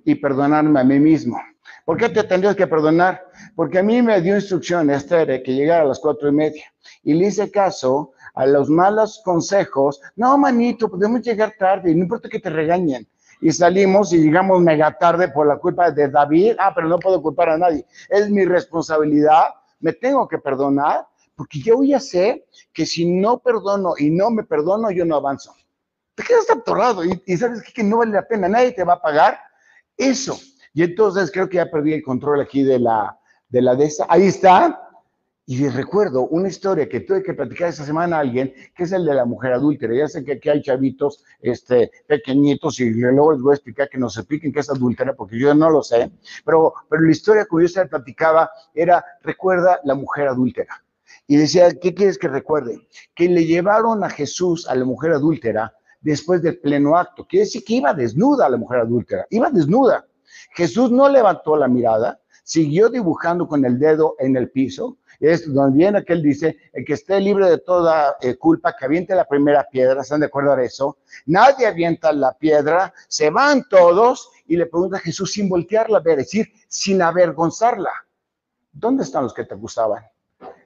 y 0.05 0.15
perdonarme 0.15 0.79
a 0.79 0.84
mí 0.84 1.00
mismo. 1.00 1.38
¿Por 1.86 1.98
qué 1.98 2.10
te 2.10 2.24
tendrías 2.24 2.55
que 2.55 2.67
perdonar? 2.67 3.25
Porque 3.55 3.79
a 3.79 3.84
mí 3.84 4.01
me 4.01 4.22
dio 4.22 4.36
instrucción 4.36 4.89
Esther 4.89 5.43
que 5.43 5.53
llegara 5.53 5.84
a 5.84 5.88
las 5.88 6.00
cuatro 6.00 6.29
y 6.29 6.32
media 6.32 6.63
y 7.03 7.13
le 7.13 7.27
hice 7.27 7.51
caso 7.51 8.13
a 8.34 8.46
los 8.46 8.70
malos 8.70 9.22
consejos. 9.24 10.01
No, 10.15 10.38
manito, 10.38 10.89
podemos 10.89 11.22
llegar 11.22 11.53
tarde, 11.58 11.93
no 11.93 12.03
importa 12.03 12.29
que 12.29 12.39
te 12.39 12.50
regañen. 12.50 13.08
Y 13.41 13.51
salimos 13.51 14.13
y 14.13 14.20
llegamos 14.20 14.62
mega 14.62 14.98
tarde 14.98 15.27
por 15.27 15.46
la 15.46 15.58
culpa 15.58 15.91
de 15.91 16.08
David. 16.08 16.55
Ah, 16.58 16.72
pero 16.74 16.88
no 16.88 16.98
puedo 16.98 17.22
culpar 17.22 17.50
a 17.50 17.58
nadie. 17.58 17.86
Es 18.08 18.29
mi 18.29 18.46
responsabilidad. 18.46 19.48
Me 19.82 19.91
tengo 19.91 20.25
que 20.29 20.38
perdonar 20.38 21.05
porque 21.36 21.60
yo 21.60 21.84
ya 21.84 22.00
sé 22.00 22.46
que 22.72 22.86
si 22.86 23.05
no 23.05 23.39
perdono 23.39 23.96
y 23.98 24.10
no 24.12 24.29
me 24.32 24.43
perdono, 24.43 24.91
yo 24.91 25.03
no 25.03 25.17
avanzo 25.17 25.53
te 26.15 26.24
quedas 26.24 26.50
atorado 26.50 27.03
y, 27.03 27.38
sabes 27.38 27.62
que, 27.62 27.84
no 27.84 27.98
vale 27.98 28.13
la 28.13 28.27
pena, 28.27 28.48
nadie 28.48 28.72
te 28.72 28.84
va 28.84 28.93
a 28.93 29.01
pagar 29.01 29.39
eso. 29.98 30.38
Y 30.74 30.84
entonces 30.84 31.32
creo 31.32 31.50
que 31.50 31.58
ya 31.58 31.70
perdí 31.70 31.93
el 31.93 32.03
control 32.03 32.41
aquí 32.41 32.63
de 32.63 32.79
la 32.79 33.17
de 33.50 33.62
la 33.62 33.75
de 33.75 33.86
esa. 33.86 34.05
Ahí 34.10 34.25
está. 34.25 34.79
Y 35.46 35.67
recuerdo 35.67 36.22
una 36.27 36.48
historia 36.48 36.88
que 36.88 37.01
tuve 37.01 37.22
que 37.22 37.34
platicar 37.34 37.67
esta 37.67 37.86
semana 37.86 38.15
a 38.15 38.20
alguien, 38.22 38.53
que 38.75 38.84
es 38.84 38.91
el 38.93 39.05
de 39.05 39.13
la 39.13 39.25
mujer 39.25 39.51
adúltera. 39.51 39.93
Ya 39.93 40.08
sé 40.08 40.24
que 40.24 40.34
aquí 40.34 40.50
hay 40.50 40.62
chavitos 40.62 41.24
este, 41.41 41.91
pequeñitos 42.08 42.79
y 42.79 42.89
luego 42.91 43.34
les 43.34 43.41
voy 43.41 43.51
a 43.51 43.55
explicar 43.55 43.89
que 43.89 43.98
nos 43.98 44.17
expliquen 44.17 44.53
qué 44.53 44.62
es 44.62 44.70
adúltera, 44.70 45.13
porque 45.13 45.38
yo 45.38 45.53
no 45.53 45.70
lo 45.70 45.84
sé. 45.84 46.12
Pero, 46.46 46.74
pero 46.89 47.03
la 47.03 47.12
historia 47.12 47.46
que 47.46 47.62
yo 47.62 47.67
se 47.67 47.86
platicaba 47.86 48.50
era, 48.74 49.03
recuerda 49.22 49.82
la 49.84 49.96
mujer 49.96 50.29
adúltera. 50.29 50.82
Y 51.27 51.36
decía, 51.36 51.74
¿qué 51.77 51.93
quieres 51.93 52.17
que 52.17 52.29
recuerde? 52.29 52.88
Que 53.13 53.27
le 53.27 53.46
llevaron 53.46 54.03
a 54.03 54.10
Jesús, 54.10 54.67
a 54.67 54.75
la 54.75 54.86
mujer 54.86 55.12
adúltera, 55.12 55.74
después 56.03 56.41
del 56.41 56.60
pleno 56.60 56.95
acto. 56.95 57.25
Quiere 57.25 57.45
decir 57.45 57.63
que 57.63 57.75
iba 57.75 57.93
desnuda 57.93 58.50
la 58.50 58.57
mujer 58.57 58.81
adúltera, 58.81 59.25
iba 59.29 59.50
desnuda. 59.50 60.05
Jesús 60.55 60.91
no 60.91 61.10
levantó 61.10 61.57
la 61.57 61.67
mirada, 61.67 62.19
siguió 62.43 62.89
dibujando 62.89 63.48
con 63.48 63.65
el 63.65 63.79
dedo 63.79 64.15
en 64.19 64.36
el 64.36 64.51
piso. 64.51 64.98
Es 65.19 65.51
donde 65.51 65.77
viene 65.77 66.00
aquel 66.00 66.22
dice, 66.22 66.57
el 66.74 66.83
que 66.83 66.93
esté 66.93 67.19
libre 67.22 67.50
de 67.50 67.57
toda 67.57 68.17
eh, 68.19 68.36
culpa, 68.36 68.75
que 68.77 68.86
aviente 68.86 69.15
la 69.15 69.25
primera 69.25 69.65
piedra, 69.72 70.01
¿están 70.01 70.19
de 70.19 70.25
acuerdo 70.25 70.51
a 70.51 70.62
eso? 70.62 70.98
Nadie 71.25 71.65
avienta 71.65 72.12
la 72.12 72.33
piedra, 72.38 72.93
se 73.07 73.29
van 73.29 73.63
todos 73.69 74.29
y 74.48 74.57
le 74.57 74.65
pregunta 74.65 74.98
a 74.98 75.00
Jesús 75.00 75.31
sin 75.31 75.48
voltearla 75.48 76.01
es 76.05 76.17
decir, 76.17 76.48
sin 76.67 77.01
avergonzarla. 77.01 77.91
¿Dónde 78.72 79.03
están 79.03 79.24
los 79.24 79.33
que 79.33 79.45
te 79.45 79.55
gustaban? 79.55 80.03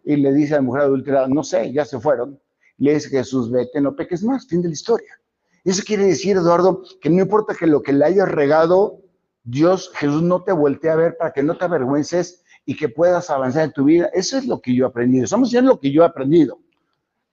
Y 0.03 0.15
le 0.15 0.33
dice 0.33 0.55
a 0.55 0.57
la 0.57 0.63
mujer 0.63 0.83
adúltera, 0.83 1.27
no 1.27 1.43
sé, 1.43 1.71
ya 1.71 1.85
se 1.85 1.99
fueron. 1.99 2.39
Le 2.77 2.93
dice 2.93 3.09
Jesús, 3.09 3.51
vete, 3.51 3.81
no 3.81 3.95
peques 3.95 4.23
más, 4.23 4.47
fin 4.47 4.61
de 4.61 4.69
la 4.69 4.73
historia. 4.73 5.19
Eso 5.67 5.83
quiere 5.85 6.05
decir, 6.05 6.37
Eduardo, 6.37 6.81
que 7.01 7.09
no 7.09 7.21
importa 7.21 7.53
que 7.53 7.67
lo 7.67 7.83
que 7.83 7.91
le 7.91 8.05
hayas 8.05 8.31
regado, 8.31 9.01
Dios, 9.43 9.91
Jesús 9.95 10.21
no 10.21 10.41
te 10.41 10.53
voltee 10.53 10.89
a 10.89 10.95
ver 10.95 11.17
para 11.17 11.33
que 11.33 11.43
no 11.43 11.57
te 11.57 11.65
avergüences 11.65 12.45
y 12.65 12.77
que 12.77 12.87
puedas 12.87 13.29
avanzar 13.29 13.65
en 13.65 13.73
tu 13.73 13.83
vida. 13.83 14.09
Eso 14.13 14.37
es 14.37 14.47
lo 14.47 14.61
que 14.61 14.73
yo 14.73 14.85
he 14.85 14.87
aprendido. 14.87 15.25
Estamos 15.25 15.49
diciendo 15.49 15.73
lo 15.73 15.79
que 15.81 15.91
yo 15.91 16.03
he 16.03 16.05
aprendido. 16.05 16.57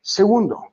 Segundo, 0.00 0.64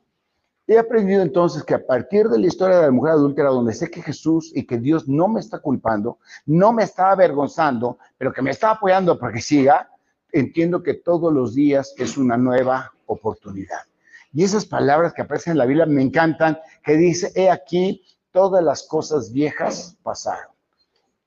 he 0.65 0.79
aprendido 0.79 1.21
entonces 1.21 1.63
que 1.63 1.75
a 1.75 1.85
partir 1.85 2.29
de 2.29 2.39
la 2.39 2.47
historia 2.47 2.77
de 2.77 2.85
la 2.87 2.91
mujer 2.91 3.11
adúltera, 3.11 3.49
donde 3.49 3.75
sé 3.75 3.91
que 3.91 4.01
Jesús 4.01 4.51
y 4.55 4.65
que 4.65 4.79
Dios 4.79 5.07
no 5.07 5.27
me 5.27 5.39
está 5.39 5.59
culpando, 5.59 6.17
no 6.47 6.73
me 6.73 6.81
está 6.81 7.11
avergonzando, 7.11 7.99
pero 8.17 8.33
que 8.33 8.41
me 8.41 8.49
está 8.49 8.71
apoyando 8.71 9.19
para 9.19 9.33
que 9.33 9.41
siga, 9.41 9.87
entiendo 10.31 10.81
que 10.81 10.95
todos 10.95 11.31
los 11.31 11.53
días 11.53 11.93
es 11.99 12.17
una 12.17 12.37
nueva 12.37 12.91
oportunidad. 13.05 13.90
Y 14.33 14.43
esas 14.43 14.65
palabras 14.65 15.13
que 15.13 15.21
aparecen 15.21 15.51
en 15.51 15.57
la 15.57 15.65
Biblia 15.65 15.85
me 15.85 16.01
encantan, 16.01 16.57
que 16.83 16.95
dice, 16.95 17.31
he 17.35 17.49
aquí, 17.49 18.03
todas 18.31 18.63
las 18.63 18.83
cosas 18.83 19.31
viejas 19.31 19.97
pasaron 20.03 20.51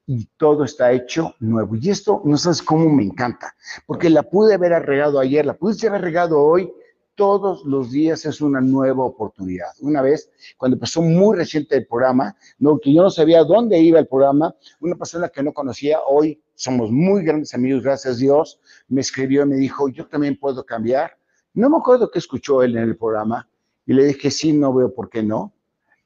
y 0.07 0.27
todo 0.37 0.65
está 0.65 0.93
hecho 0.93 1.35
nuevo. 1.41 1.77
Y 1.77 1.91
esto 1.91 2.21
no 2.25 2.37
sabes 2.37 2.63
cómo 2.63 2.89
me 2.91 3.05
encanta, 3.05 3.55
porque 3.87 4.11
la 4.11 4.23
pude 4.23 4.55
haber 4.55 4.73
arreglado 4.73 5.19
ayer, 5.19 5.47
la 5.47 5.55
pude 5.55 5.75
haber 5.87 6.01
arreglado 6.01 6.41
hoy. 6.41 6.73
Todos 7.17 7.65
los 7.65 7.93
días 7.93 8.27
es 8.27 8.41
una 8.41 8.61
nueva 8.61 9.05
oportunidad. 9.05 9.69
Una 9.79 10.03
vez, 10.03 10.33
cuando 10.57 10.75
empezó 10.75 11.01
muy 11.01 11.37
reciente 11.37 11.77
el 11.77 11.87
programa, 11.87 12.37
no, 12.59 12.81
que 12.81 12.93
yo 12.93 13.05
no 13.05 13.11
sabía 13.11 13.45
dónde 13.45 13.79
iba 13.79 14.01
el 14.01 14.09
programa, 14.09 14.53
una 14.81 14.97
persona 14.97 15.29
que 15.29 15.41
no 15.41 15.53
conocía, 15.53 16.01
hoy 16.01 16.43
somos 16.57 16.91
muy 16.91 17.23
grandes 17.25 17.55
amigos, 17.55 17.85
gracias 17.85 18.17
a 18.17 18.19
Dios, 18.19 18.59
me 18.89 19.01
escribió 19.01 19.45
y 19.45 19.47
me 19.47 19.55
dijo, 19.55 19.89
yo 19.89 20.09
también 20.09 20.37
puedo 20.37 20.67
cambiar 20.67 21.17
no 21.55 21.71
me 21.71 21.77
acuerdo 21.79 22.11
qué 22.11 22.19
escuchó 22.19 22.63
él 22.63 22.77
en 22.77 22.83
el 22.85 22.97
programa 22.97 23.49
y 23.87 23.95
le 23.95 24.05
dije, 24.05 24.31
sí, 24.31 24.53
no 24.53 24.75
veo 24.75 24.93
por 24.93 25.09
qué 25.09 25.23
no. 25.23 25.53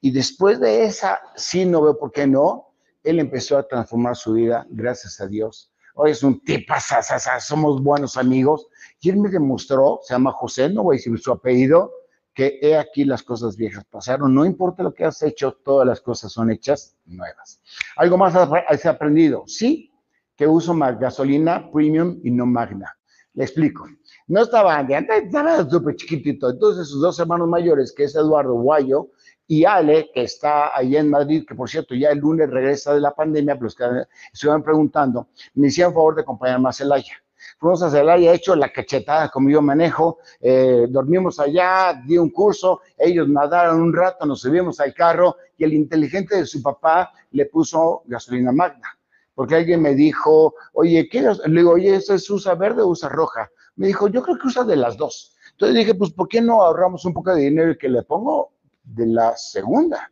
Y 0.00 0.11
después 0.11 0.61
de 0.61 0.85
esa, 0.85 1.21
sí, 1.35 1.64
no 1.64 1.83
veo 1.83 1.99
por 1.99 2.12
qué 2.12 2.26
no, 2.26 2.69
él 3.02 3.19
empezó 3.19 3.57
a 3.57 3.67
transformar 3.67 4.14
su 4.14 4.35
vida, 4.35 4.67
gracias 4.71 5.21
a 5.21 5.26
Dios. 5.26 5.73
Hoy 5.95 6.12
es 6.12 6.23
un 6.23 6.40
tipazo, 6.45 6.97
somos 7.40 7.83
buenos 7.83 8.17
amigos. 8.17 8.69
Y 9.00 9.11
él 9.11 9.17
me 9.17 9.31
demostró, 9.31 10.00
se 10.02 10.14
llama 10.14 10.33
José, 10.33 10.69
no 10.69 10.85
voy 10.85 10.97
a 10.97 10.99
decir 10.99 11.19
su 11.19 11.33
apellido, 11.33 11.93
que 12.35 12.59
he 12.62 12.76
aquí 12.76 13.05
las 13.05 13.23
cosas 13.23 13.57
viejas 13.57 13.85
pasaron. 13.87 14.35
No 14.35 14.45
importa 14.45 14.83
lo 14.83 14.93
que 14.93 15.05
has 15.05 15.23
hecho, 15.23 15.52
todas 15.64 15.87
las 15.87 16.00
cosas 16.00 16.31
son 16.31 16.50
hechas 16.50 16.97
nuevas. 17.07 17.61
¿Algo 17.97 18.19
más 18.19 18.35
has 18.37 18.87
aprendido? 18.87 19.45
Sí, 19.47 19.93
que 20.37 20.47
uso 20.47 20.75
más 20.75 21.00
gasolina 21.00 21.71
premium 21.73 22.21
y 22.23 22.31
no 22.31 22.47
magna. 22.47 22.98
Le 23.38 23.45
explico. 23.45 23.87
No 24.26 24.42
estaba 24.42 24.76
Andy, 24.76 24.95
estaba 24.95 25.71
súper 25.71 25.95
chiquitito. 25.95 26.50
Entonces 26.50 26.88
sus 26.88 27.00
dos 27.00 27.21
hermanos 27.21 27.47
mayores, 27.47 27.92
que 27.92 28.02
es 28.02 28.16
Eduardo 28.16 28.54
Guayo 28.54 29.11
y 29.47 29.64
Ale, 29.64 30.11
que 30.12 30.23
está 30.23 30.76
ahí 30.76 30.97
en 30.97 31.09
Madrid, 31.09 31.45
que 31.47 31.54
por 31.54 31.71
cierto 31.71 31.95
ya 31.95 32.11
el 32.11 32.18
lunes 32.18 32.50
regresa 32.50 32.92
de 32.95 33.00
la 33.00 33.14
pandemia, 33.14 33.54
pero 33.54 33.66
los 33.66 33.76
que 33.76 33.85
estuvieron 34.33 34.64
preguntando, 34.64 35.28
me 35.54 35.68
hicieron 35.68 35.95
favor 35.95 36.16
de 36.16 36.23
acompañarme 36.23 36.68
a 36.68 36.73
Celaya. 36.73 37.12
Fuimos 37.61 37.80
a 37.85 37.90
Celaya, 37.90 38.33
he 38.33 38.35
hecho 38.35 38.57
la 38.57 38.73
cachetada 38.73 39.28
como 39.28 39.49
yo 39.50 39.62
manejo, 39.62 40.18
eh, 40.40 40.87
dormimos 40.90 41.38
allá, 41.38 42.02
di 42.04 42.18
un 42.18 42.30
curso, 42.30 42.80
ellos 42.99 43.28
nadaron 43.28 43.80
un 43.80 43.95
rato, 43.95 44.26
nos 44.26 44.40
subimos 44.40 44.80
al 44.80 44.92
carro 44.92 45.37
y 45.57 45.62
el 45.62 45.75
inteligente 45.75 46.35
de 46.38 46.45
su 46.45 46.61
papá 46.61 47.12
le 47.30 47.47
puso 47.47 48.02
gasolina 48.07 48.50
magna 48.50 48.98
porque 49.38 49.54
alguien 49.54 49.80
me 49.80 49.95
dijo, 49.95 50.57
oye, 50.73 51.09
¿qué? 51.09 51.23
Le 51.23 51.61
digo, 51.61 51.71
oye, 51.71 51.95
¿eso 51.95 52.12
es 52.12 52.28
usa 52.28 52.57
verde 52.57 52.83
o 52.83 52.88
usa 52.88 53.09
roja? 53.09 53.49
Me 53.76 53.87
dijo, 53.87 54.09
yo 54.09 54.21
creo 54.21 54.37
que 54.37 54.49
usa 54.49 54.64
de 54.64 54.75
las 54.75 54.97
dos. 54.97 55.37
Entonces 55.52 55.76
dije, 55.76 55.95
pues, 55.95 56.11
¿por 56.11 56.26
qué 56.26 56.40
no 56.40 56.61
ahorramos 56.61 57.04
un 57.04 57.14
poco 57.14 57.33
de 57.33 57.42
dinero 57.42 57.71
y 57.71 57.78
que 57.78 57.88
le 57.88 58.02
pongo 58.02 58.54
de 58.83 59.07
la 59.07 59.37
segunda? 59.37 60.11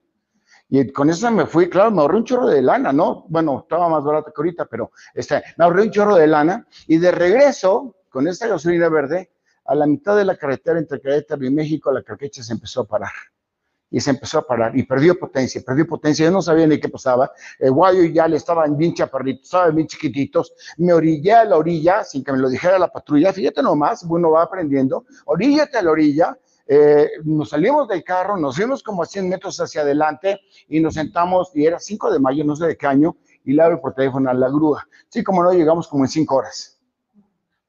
Y 0.68 0.92
con 0.92 1.10
eso 1.10 1.28
me 1.32 1.44
fui, 1.44 1.68
claro, 1.68 1.90
me 1.90 2.02
ahorré 2.02 2.18
un 2.18 2.24
chorro 2.24 2.46
de 2.46 2.62
lana, 2.62 2.92
¿no? 2.92 3.26
Bueno, 3.28 3.62
estaba 3.62 3.88
más 3.88 4.04
barato 4.04 4.32
que 4.32 4.40
ahorita, 4.40 4.66
pero 4.66 4.92
este, 5.12 5.42
me 5.58 5.64
ahorré 5.64 5.82
un 5.82 5.90
chorro 5.90 6.14
de 6.14 6.28
lana. 6.28 6.64
Y 6.86 6.98
de 6.98 7.10
regreso, 7.10 7.96
con 8.08 8.28
esta 8.28 8.46
gasolina 8.46 8.88
verde, 8.88 9.32
a 9.64 9.74
la 9.74 9.86
mitad 9.86 10.16
de 10.16 10.24
la 10.24 10.36
carretera 10.36 10.78
entre 10.78 11.00
Querétaro 11.00 11.44
y 11.44 11.50
México, 11.50 11.90
la 11.90 12.04
carquecha 12.04 12.44
se 12.44 12.52
empezó 12.52 12.82
a 12.82 12.86
parar 12.86 13.10
y 13.90 14.00
se 14.00 14.10
empezó 14.10 14.38
a 14.38 14.46
parar 14.46 14.76
y 14.76 14.82
perdió 14.82 15.18
potencia, 15.18 15.62
perdió 15.64 15.86
potencia, 15.86 16.26
yo 16.26 16.32
no 16.32 16.42
sabía 16.42 16.66
ni 16.66 16.80
qué 16.80 16.88
pasaba, 16.88 17.30
el 17.58 17.70
guayo 17.70 18.04
ya 18.04 18.26
le 18.28 18.36
estaban 18.36 18.76
bien 18.76 18.94
chaparritos, 18.94 19.44
estaban 19.44 19.74
bien 19.74 19.86
chiquititos, 19.86 20.52
me 20.78 20.92
orillé 20.92 21.32
a 21.32 21.44
la 21.44 21.56
orilla 21.56 22.04
sin 22.04 22.24
que 22.24 22.32
me 22.32 22.38
lo 22.38 22.48
dijera 22.48 22.78
la 22.78 22.88
patrulla, 22.88 23.32
fíjate 23.32 23.62
nomás, 23.62 24.02
uno 24.02 24.30
va 24.30 24.42
aprendiendo, 24.42 25.04
oríllate 25.26 25.78
a 25.78 25.82
la 25.82 25.90
orilla, 25.90 26.38
eh, 26.68 27.08
nos 27.24 27.50
salimos 27.50 27.86
del 27.86 28.02
carro, 28.02 28.36
nos 28.36 28.56
fuimos 28.56 28.82
como 28.82 29.02
a 29.02 29.06
100 29.06 29.28
metros 29.28 29.60
hacia 29.60 29.82
adelante 29.82 30.40
y 30.68 30.80
nos 30.80 30.94
sentamos, 30.94 31.52
y 31.54 31.64
era 31.64 31.78
5 31.78 32.10
de 32.10 32.18
mayo, 32.18 32.44
no 32.44 32.56
sé 32.56 32.66
de 32.66 32.76
qué 32.76 32.86
año, 32.88 33.16
y 33.44 33.52
le 33.52 33.62
abro 33.62 33.80
por 33.80 33.94
teléfono 33.94 34.28
a 34.28 34.34
la 34.34 34.48
grúa. 34.48 34.84
Sí, 35.08 35.22
como 35.22 35.44
no, 35.44 35.52
llegamos 35.52 35.86
como 35.86 36.04
en 36.04 36.08
5 36.08 36.34
horas. 36.34 36.80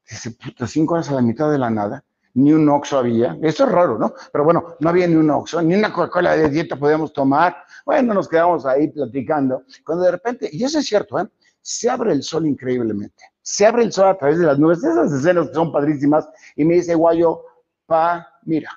Dice, 0.10 0.32
puta, 0.32 0.66
5 0.66 0.94
horas 0.96 1.10
a 1.10 1.14
la 1.14 1.22
mitad 1.22 1.52
de 1.52 1.60
la 1.60 1.70
nada 1.70 2.04
ni 2.34 2.54
un 2.54 2.68
Oxxo 2.70 3.00
había. 3.00 3.38
Eso 3.42 3.66
es 3.66 3.72
raro, 3.72 3.98
¿no? 3.98 4.14
Pero 4.32 4.44
bueno, 4.44 4.76
no 4.80 4.90
había 4.90 5.08
ni 5.08 5.16
un 5.16 5.30
Oxxo, 5.30 5.62
ni 5.62 5.76
una 5.76 5.92
Coca-Cola 5.92 6.36
de 6.36 6.50
dieta 6.50 6.76
podíamos 6.76 7.14
tomar. 7.14 7.58
Bueno, 7.86 8.14
nos 8.14 8.28
quedamos 8.28 8.66
ahí 8.66 8.90
platicando. 8.90 9.64
Cuando 9.86 10.06
de 10.06 10.12
repente, 10.12 10.50
y 10.52 10.64
eso 10.64 10.80
es 10.80 10.86
cierto, 10.86 11.20
¿eh? 11.20 11.28
Se 11.62 11.90
abre 11.90 12.14
el 12.14 12.24
sol 12.24 12.46
increíblemente. 12.46 13.24
Se 13.42 13.66
abre 13.66 13.84
el 13.84 13.92
sol 13.92 14.08
a 14.08 14.18
través 14.18 14.40
de 14.40 14.46
las 14.46 14.58
nubes, 14.58 14.80
esas 14.80 15.12
escenas 15.12 15.50
son 15.54 15.72
padrísimas, 15.72 16.30
y 16.56 16.64
me 16.64 16.76
dice, 16.76 16.96
Guayo, 16.96 17.42
pa, 17.86 18.28
mira. 18.44 18.72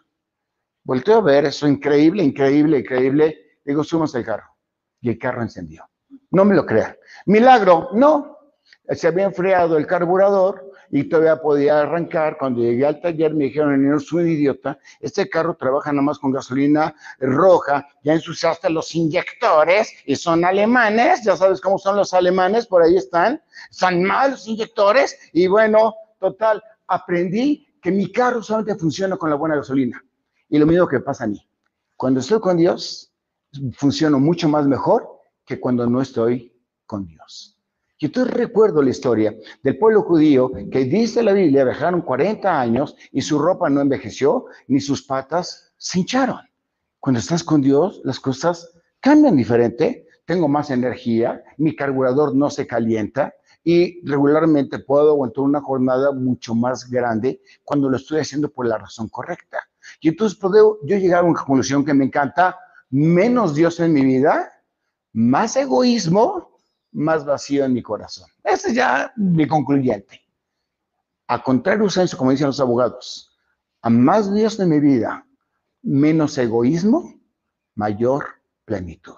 Volteo 0.82 1.18
a 1.18 1.22
ver 1.22 1.44
eso, 1.44 1.68
increíble, 1.68 2.22
increíble, 2.22 2.78
increíble. 2.78 3.38
Digo, 3.64 3.84
subimos 3.84 4.14
el 4.14 4.24
carro. 4.24 4.56
Y 5.00 5.10
el 5.10 5.18
carro 5.18 5.42
encendió. 5.42 5.88
No 6.30 6.44
me 6.44 6.54
lo 6.54 6.66
crean. 6.66 6.96
Milagro, 7.26 7.90
no. 7.92 8.38
Se 8.88 9.06
había 9.06 9.24
enfriado 9.24 9.76
el 9.76 9.86
carburador, 9.86 10.69
y 10.90 11.04
todavía 11.04 11.40
podía 11.40 11.80
arrancar. 11.80 12.36
Cuando 12.38 12.60
llegué 12.60 12.86
al 12.86 13.00
taller 13.00 13.34
me 13.34 13.44
dijeron, 13.44 13.88
no 13.88 13.96
es 13.96 14.12
un 14.12 14.28
idiota, 14.28 14.78
este 15.00 15.28
carro 15.28 15.54
trabaja 15.54 15.92
nada 15.92 16.02
más 16.02 16.18
con 16.18 16.32
gasolina 16.32 16.94
roja, 17.18 17.86
ya 18.02 18.14
ensuciaste 18.14 18.70
los 18.70 18.94
inyectores 18.94 19.92
y 20.06 20.16
son 20.16 20.44
alemanes, 20.44 21.22
ya 21.24 21.36
sabes 21.36 21.60
cómo 21.60 21.78
son 21.78 21.96
los 21.96 22.12
alemanes, 22.14 22.66
por 22.66 22.82
ahí 22.82 22.96
están, 22.96 23.40
son 23.70 24.02
malos 24.02 24.46
inyectores 24.46 25.18
y 25.32 25.46
bueno, 25.46 25.94
total, 26.18 26.62
aprendí 26.86 27.66
que 27.80 27.90
mi 27.90 28.10
carro 28.12 28.42
solamente 28.42 28.76
funciona 28.76 29.16
con 29.16 29.30
la 29.30 29.36
buena 29.36 29.56
gasolina. 29.56 30.04
Y 30.48 30.58
lo 30.58 30.66
mismo 30.66 30.86
que 30.88 31.00
pasa 31.00 31.24
a 31.24 31.26
mí. 31.28 31.40
Cuando 31.96 32.20
estoy 32.20 32.40
con 32.40 32.56
Dios, 32.56 33.12
funciono 33.74 34.18
mucho 34.18 34.48
más 34.48 34.66
mejor 34.66 35.20
que 35.44 35.60
cuando 35.60 35.86
no 35.86 36.00
estoy 36.00 36.52
con 36.86 37.06
Dios. 37.06 37.59
Y 38.00 38.06
entonces 38.06 38.32
recuerdo 38.32 38.80
la 38.82 38.88
historia 38.88 39.36
del 39.62 39.76
pueblo 39.76 40.02
judío 40.02 40.50
que 40.72 40.86
dice 40.86 41.22
la 41.22 41.34
Biblia, 41.34 41.64
viajaron 41.64 42.00
40 42.00 42.58
años 42.58 42.96
y 43.12 43.20
su 43.20 43.38
ropa 43.38 43.68
no 43.68 43.82
envejeció, 43.82 44.46
ni 44.68 44.80
sus 44.80 45.02
patas 45.02 45.74
se 45.76 45.98
hincharon. 45.98 46.40
Cuando 46.98 47.20
estás 47.20 47.44
con 47.44 47.60
Dios, 47.60 48.00
las 48.04 48.18
cosas 48.18 48.72
cambian 49.00 49.36
diferente. 49.36 50.06
Tengo 50.24 50.48
más 50.48 50.70
energía, 50.70 51.44
mi 51.58 51.76
carburador 51.76 52.34
no 52.34 52.48
se 52.48 52.66
calienta 52.66 53.34
y 53.62 54.00
regularmente 54.08 54.78
puedo 54.78 55.10
aguantar 55.10 55.44
una 55.44 55.60
jornada 55.60 56.10
mucho 56.12 56.54
más 56.54 56.88
grande 56.88 57.42
cuando 57.64 57.90
lo 57.90 57.98
estoy 57.98 58.20
haciendo 58.20 58.50
por 58.50 58.66
la 58.66 58.78
razón 58.78 59.10
correcta. 59.10 59.58
Y 60.00 60.08
entonces 60.08 60.38
puedo 60.38 60.78
yo 60.84 60.96
llegar 60.96 61.24
a 61.24 61.26
una 61.26 61.38
conclusión 61.38 61.84
que 61.84 61.92
me 61.92 62.06
encanta, 62.06 62.56
menos 62.88 63.54
Dios 63.54 63.78
en 63.78 63.92
mi 63.92 64.02
vida, 64.06 64.50
más 65.12 65.54
egoísmo 65.56 66.49
más 66.92 67.24
vacío 67.24 67.64
en 67.64 67.72
mi 67.72 67.82
corazón. 67.82 68.28
Ese 68.44 68.68
es 68.68 68.74
ya 68.74 69.12
mi 69.16 69.46
concluyente. 69.46 70.20
A 71.28 71.42
contrario 71.42 71.88
senso, 71.88 72.16
como 72.16 72.32
dicen 72.32 72.48
los 72.48 72.60
abogados, 72.60 73.30
a 73.82 73.90
más 73.90 74.32
Dios 74.34 74.56
de 74.56 74.66
mi 74.66 74.80
vida, 74.80 75.26
menos 75.82 76.36
egoísmo, 76.38 77.14
mayor 77.74 78.26
plenitud. 78.64 79.16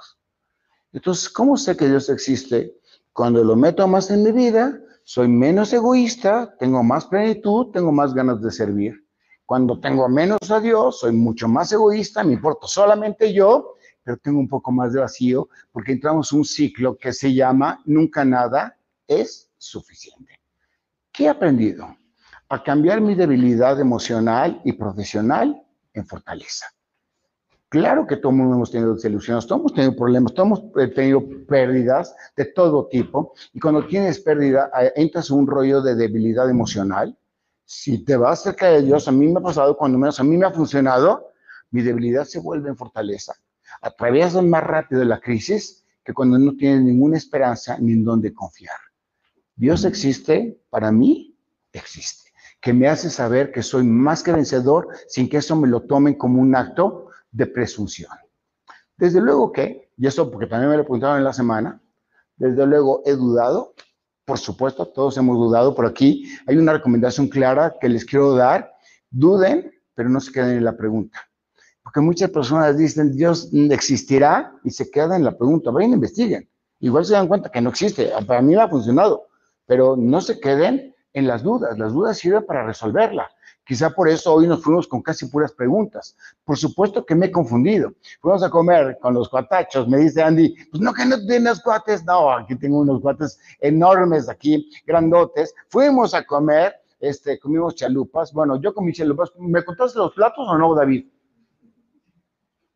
Entonces, 0.93 1.29
¿cómo 1.31 1.57
sé 1.57 1.76
que 1.76 1.88
Dios 1.88 2.09
existe? 2.11 2.76
Cuando 3.12 3.43
lo 3.43 3.57
meto 3.57 3.87
más 3.88 4.11
en 4.11 4.23
mi 4.23 4.33
vida, 4.33 4.79
soy 5.05 5.29
menos 5.29 5.73
egoísta, 5.73 6.55
tengo 6.59 6.83
más 6.83 7.07
plenitud, 7.07 7.73
tengo 7.73 7.93
más 7.93 8.14
ganas 8.14 8.41
de 8.41 8.50
servir. 8.50 9.07
Cuando 9.47 9.81
tengo 9.81 10.09
menos 10.09 10.50
a 10.50 10.61
Dios, 10.61 11.00
soy 11.00 11.12
mucho 11.12 11.49
más 11.49 11.73
egoísta, 11.73 12.23
me 12.23 12.35
importo 12.35 12.67
solamente 12.67 13.33
yo 13.33 13.75
pero 14.02 14.16
tengo 14.16 14.40
un 14.40 14.49
poco 14.49 14.73
más 14.73 14.92
de 14.92 15.00
vacío 15.00 15.49
porque 15.71 15.92
entramos 15.92 16.32
un 16.32 16.44
ciclo 16.44 16.97
que 16.97 17.12
se 17.12 17.32
llama 17.32 17.80
nunca 17.85 18.25
nada 18.25 18.76
es 19.06 19.50
suficiente. 19.56 20.40
¿Qué 21.12 21.25
he 21.25 21.28
aprendido? 21.28 21.97
A 22.49 22.62
cambiar 22.62 23.00
mi 23.00 23.15
debilidad 23.15 23.78
emocional 23.80 24.60
y 24.65 24.73
profesional 24.73 25.62
en 25.95 26.06
fortaleza. 26.06 26.67
Claro 27.69 28.06
que 28.06 28.17
todos 28.17 28.34
hemos 28.34 28.71
tenido 28.71 28.95
desilusiones, 28.95 29.47
todos 29.47 29.60
hemos 29.60 29.75
tenido 29.75 29.97
problemas, 29.97 30.34
todos 30.34 30.60
hemos 30.60 30.95
tenido 30.95 31.23
pérdidas 31.47 32.15
de 32.36 32.45
todo 32.47 32.86
tipo. 32.88 33.32
Y 33.54 33.60
cuando 33.60 33.86
tienes 33.86 34.21
pérdida, 34.21 34.71
entras 34.95 35.30
en 35.30 35.38
un 35.38 35.47
rollo 35.47 35.80
de 35.80 35.95
debilidad 35.95 36.50
emocional. 36.50 37.17
Si 37.65 38.04
te 38.04 38.17
vas 38.17 38.43
cerca 38.43 38.67
de 38.69 38.82
Dios, 38.82 39.08
a 39.08 39.12
mí 39.12 39.26
me 39.26 39.41
ha 39.41 39.43
pasado, 39.43 39.75
cuando 39.75 39.97
menos 39.97 40.21
a 40.21 40.25
mí 40.25 40.36
me 40.36 40.45
ha 40.45 40.50
funcionado, 40.50 41.30
mi 41.71 41.80
debilidad 41.80 42.25
se 42.25 42.41
vuelve 42.41 42.69
en 42.69 42.76
fortaleza 42.76 43.34
atraviesan 43.82 44.49
más 44.49 44.62
rápido 44.62 45.04
la 45.04 45.21
crisis 45.21 45.84
que 46.04 46.14
cuando 46.14 46.38
no 46.38 46.56
tienen 46.56 46.86
ninguna 46.86 47.16
esperanza 47.16 47.76
ni 47.78 47.92
en 47.92 48.04
dónde 48.04 48.32
confiar. 48.32 48.76
Dios 49.54 49.84
existe, 49.84 50.60
para 50.71 50.90
mí 50.90 51.36
existe, 51.73 52.32
que 52.60 52.73
me 52.73 52.88
hace 52.88 53.10
saber 53.10 53.52
que 53.52 53.62
soy 53.62 53.84
más 53.84 54.23
que 54.23 54.32
vencedor 54.32 54.88
sin 55.08 55.28
que 55.28 55.38
eso 55.38 55.56
me 55.56 55.68
lo 55.68 55.82
tomen 55.82 56.14
como 56.14 56.40
un 56.40 56.56
acto 56.56 57.08
de 57.30 57.47
presunción. 57.47 58.10
Desde 58.97 59.21
luego 59.21 59.52
que, 59.52 59.90
y 59.97 60.06
eso 60.06 60.30
porque 60.30 60.47
también 60.47 60.71
me 60.71 60.76
lo 60.76 60.84
preguntaron 60.84 61.18
en 61.18 61.25
la 61.25 61.32
semana, 61.32 61.80
desde 62.36 62.66
luego 62.66 63.02
he 63.04 63.12
dudado, 63.12 63.75
por 64.25 64.38
supuesto, 64.38 64.86
todos 64.86 65.16
hemos 65.16 65.36
dudado, 65.36 65.75
por 65.75 65.86
aquí 65.86 66.25
hay 66.47 66.56
una 66.56 66.73
recomendación 66.73 67.28
clara 67.28 67.75
que 67.80 67.88
les 67.88 68.04
quiero 68.04 68.34
dar, 68.34 68.73
duden, 69.10 69.73
pero 69.95 70.08
no 70.08 70.21
se 70.21 70.32
queden 70.32 70.56
en 70.56 70.64
la 70.64 70.76
pregunta. 70.76 71.21
Porque 71.82 72.00
muchas 72.00 72.30
personas 72.30 72.78
dicen, 72.78 73.16
Dios 73.16 73.50
existirá 73.52 74.54
y 74.64 74.71
se 74.71 74.90
quedan 74.90 75.14
en 75.14 75.25
la 75.25 75.36
pregunta, 75.36 75.71
vayan, 75.71 75.92
investiguen. 75.92 76.49
Igual 76.80 77.04
se 77.04 77.14
dan 77.14 77.28
cuenta 77.28 77.50
que 77.50 77.60
no 77.60 77.71
existe. 77.71 78.10
Para 78.26 78.42
mí 78.42 78.54
me 78.54 78.62
ha 78.62 78.68
funcionado, 78.68 79.26
pero 79.66 79.97
no 79.97 80.21
se 80.21 80.38
queden 80.40 80.95
en 81.12 81.26
las 81.26 81.42
dudas. 81.42 81.78
Las 81.78 81.92
dudas 81.92 82.18
sirven 82.18 82.45
para 82.47 82.64
resolverla. 82.64 83.30
Quizá 83.64 83.90
por 83.90 84.08
eso 84.08 84.34
hoy 84.34 84.49
nos 84.49 84.62
fuimos 84.62 84.88
con 84.88 85.02
casi 85.02 85.26
puras 85.26 85.52
preguntas. 85.52 86.16
Por 86.45 86.58
supuesto 86.58 87.06
que 87.06 87.14
me 87.14 87.26
he 87.26 87.30
confundido. 87.30 87.92
Fuimos 88.21 88.42
a 88.42 88.50
comer 88.50 88.99
con 89.00 89.14
los 89.14 89.28
cuatachos. 89.28 89.86
Me 89.86 89.99
dice 89.99 90.23
Andy, 90.23 90.54
pues 90.71 90.82
no 90.82 90.92
que 90.92 91.04
no 91.04 91.16
tienes 91.25 91.60
cuates. 91.62 92.04
No, 92.04 92.32
aquí 92.32 92.56
tengo 92.56 92.80
unos 92.80 93.00
cuates 93.00 93.38
enormes 93.60 94.28
aquí, 94.28 94.68
grandotes. 94.84 95.54
Fuimos 95.68 96.12
a 96.14 96.25
comer, 96.25 96.75
este, 96.99 97.38
comimos 97.38 97.76
chalupas. 97.76 98.32
Bueno, 98.32 98.60
yo 98.60 98.75
comí 98.75 98.92
chalupas. 98.92 99.30
¿Me 99.38 99.64
contaste 99.64 99.99
los 99.99 100.12
platos 100.12 100.47
o 100.49 100.58
no, 100.58 100.75
David? 100.75 101.06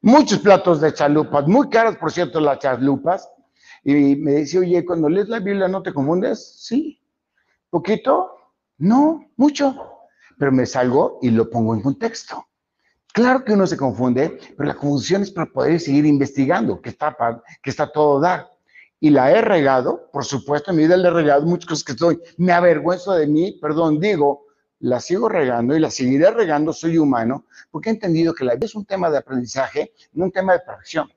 Muchos 0.00 0.38
platos 0.38 0.80
de 0.80 0.92
chalupas, 0.92 1.46
muy 1.46 1.68
caras, 1.68 1.96
por 1.96 2.12
cierto, 2.12 2.40
las 2.40 2.58
chalupas. 2.58 3.28
Y 3.84 4.16
me 4.16 4.36
dice, 4.36 4.58
oye, 4.58 4.84
cuando 4.84 5.08
lees 5.08 5.28
la 5.28 5.38
Biblia, 5.38 5.68
¿no 5.68 5.82
te 5.82 5.92
confundes? 5.92 6.56
Sí. 6.60 7.00
¿Poquito? 7.70 8.30
No, 8.78 9.30
mucho. 9.36 9.74
Pero 10.38 10.52
me 10.52 10.66
salgo 10.66 11.18
y 11.22 11.30
lo 11.30 11.48
pongo 11.48 11.74
en 11.74 11.82
contexto. 11.82 12.46
Claro 13.12 13.44
que 13.44 13.52
uno 13.52 13.66
se 13.66 13.78
confunde, 13.78 14.38
pero 14.56 14.68
la 14.68 14.74
confusión 14.74 15.22
es 15.22 15.30
para 15.30 15.50
poder 15.50 15.80
seguir 15.80 16.04
investigando, 16.04 16.82
que 16.82 16.90
está, 16.90 17.16
que 17.62 17.70
está 17.70 17.90
todo 17.90 18.20
dar. 18.20 18.50
Y 19.00 19.10
la 19.10 19.30
he 19.30 19.40
regado, 19.40 20.10
por 20.12 20.24
supuesto, 20.24 20.70
en 20.70 20.76
mi 20.76 20.82
vida 20.84 20.96
le 20.96 21.08
he 21.08 21.10
regado 21.12 21.42
muchas 21.42 21.66
cosas 21.66 21.84
que 21.84 21.92
estoy, 21.92 22.20
me 22.36 22.52
avergüenzo 22.52 23.12
de 23.12 23.26
mí, 23.26 23.52
perdón, 23.60 24.00
digo, 24.00 24.45
la 24.80 25.00
sigo 25.00 25.28
regando 25.28 25.76
y 25.76 25.80
la 25.80 25.90
seguiré 25.90 26.30
regando, 26.30 26.72
soy 26.72 26.98
humano, 26.98 27.46
porque 27.70 27.90
he 27.90 27.92
entendido 27.92 28.34
que 28.34 28.44
la 28.44 28.54
vida 28.54 28.66
es 28.66 28.74
un 28.74 28.84
tema 28.84 29.10
de 29.10 29.18
aprendizaje, 29.18 29.92
no 30.12 30.24
un 30.24 30.32
tema 30.32 30.52
de 30.54 30.60
perfección. 30.60 31.08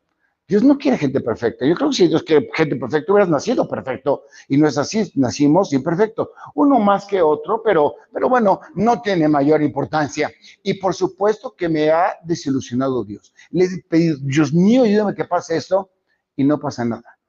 Dios 0.48 0.64
no 0.64 0.80
quiere 0.80 0.98
gente 0.98 1.22
perfecta. 1.22 1.64
Yo 1.64 1.76
creo 1.76 1.90
que 1.90 1.96
si 1.96 2.08
Dios 2.08 2.24
quiere 2.24 2.50
gente 2.56 2.76
perfecta, 2.76 3.12
hubieras 3.12 3.30
nacido 3.30 3.68
perfecto. 3.68 4.24
Y 4.48 4.58
no 4.58 4.68
es 4.68 4.80
así, 4.80 5.12
nacimos 5.14 5.72
imperfectos. 5.74 6.30
Uno 6.56 6.80
más 6.80 7.06
que 7.06 7.22
otro, 7.22 7.62
pero, 7.64 7.94
pero 8.12 8.30
bueno, 8.30 8.60
no 8.74 9.00
tiene 9.00 9.28
mayor 9.28 9.62
importancia. 9.62 10.32
Y 10.64 10.74
por 10.74 10.96
supuesto 10.96 11.54
que 11.56 11.70
me 11.70 11.92
ha 11.92 12.16
desilusionado 12.24 13.04
Dios. 13.04 13.32
Le 13.52 13.66
he 13.66 13.84
pedido, 13.88 14.18
Dios 14.22 14.52
mío, 14.52 14.86
ayúdame 14.86 15.14
que 15.14 15.26
pase 15.26 15.56
esto, 15.56 15.92
y 16.36 16.44
no 16.44 16.60
pasa 16.60 16.84
nada. 16.84 17.20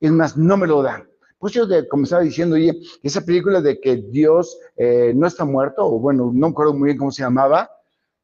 Es 0.00 0.10
más, 0.10 0.38
no 0.38 0.56
me 0.56 0.66
lo 0.66 0.80
dan. 0.80 1.09
Pues 1.40 1.54
yo, 1.54 1.66
de, 1.66 1.88
como 1.88 2.04
estaba 2.04 2.20
diciendo, 2.20 2.56
oye, 2.56 2.78
esa 3.02 3.22
película 3.22 3.62
de 3.62 3.80
que 3.80 3.96
Dios 3.96 4.58
eh, 4.76 5.14
no 5.16 5.26
está 5.26 5.46
muerto, 5.46 5.86
o 5.86 5.98
bueno, 5.98 6.26
no 6.26 6.48
me 6.48 6.52
acuerdo 6.52 6.74
muy 6.74 6.88
bien 6.88 6.98
cómo 6.98 7.10
se 7.10 7.22
llamaba, 7.22 7.70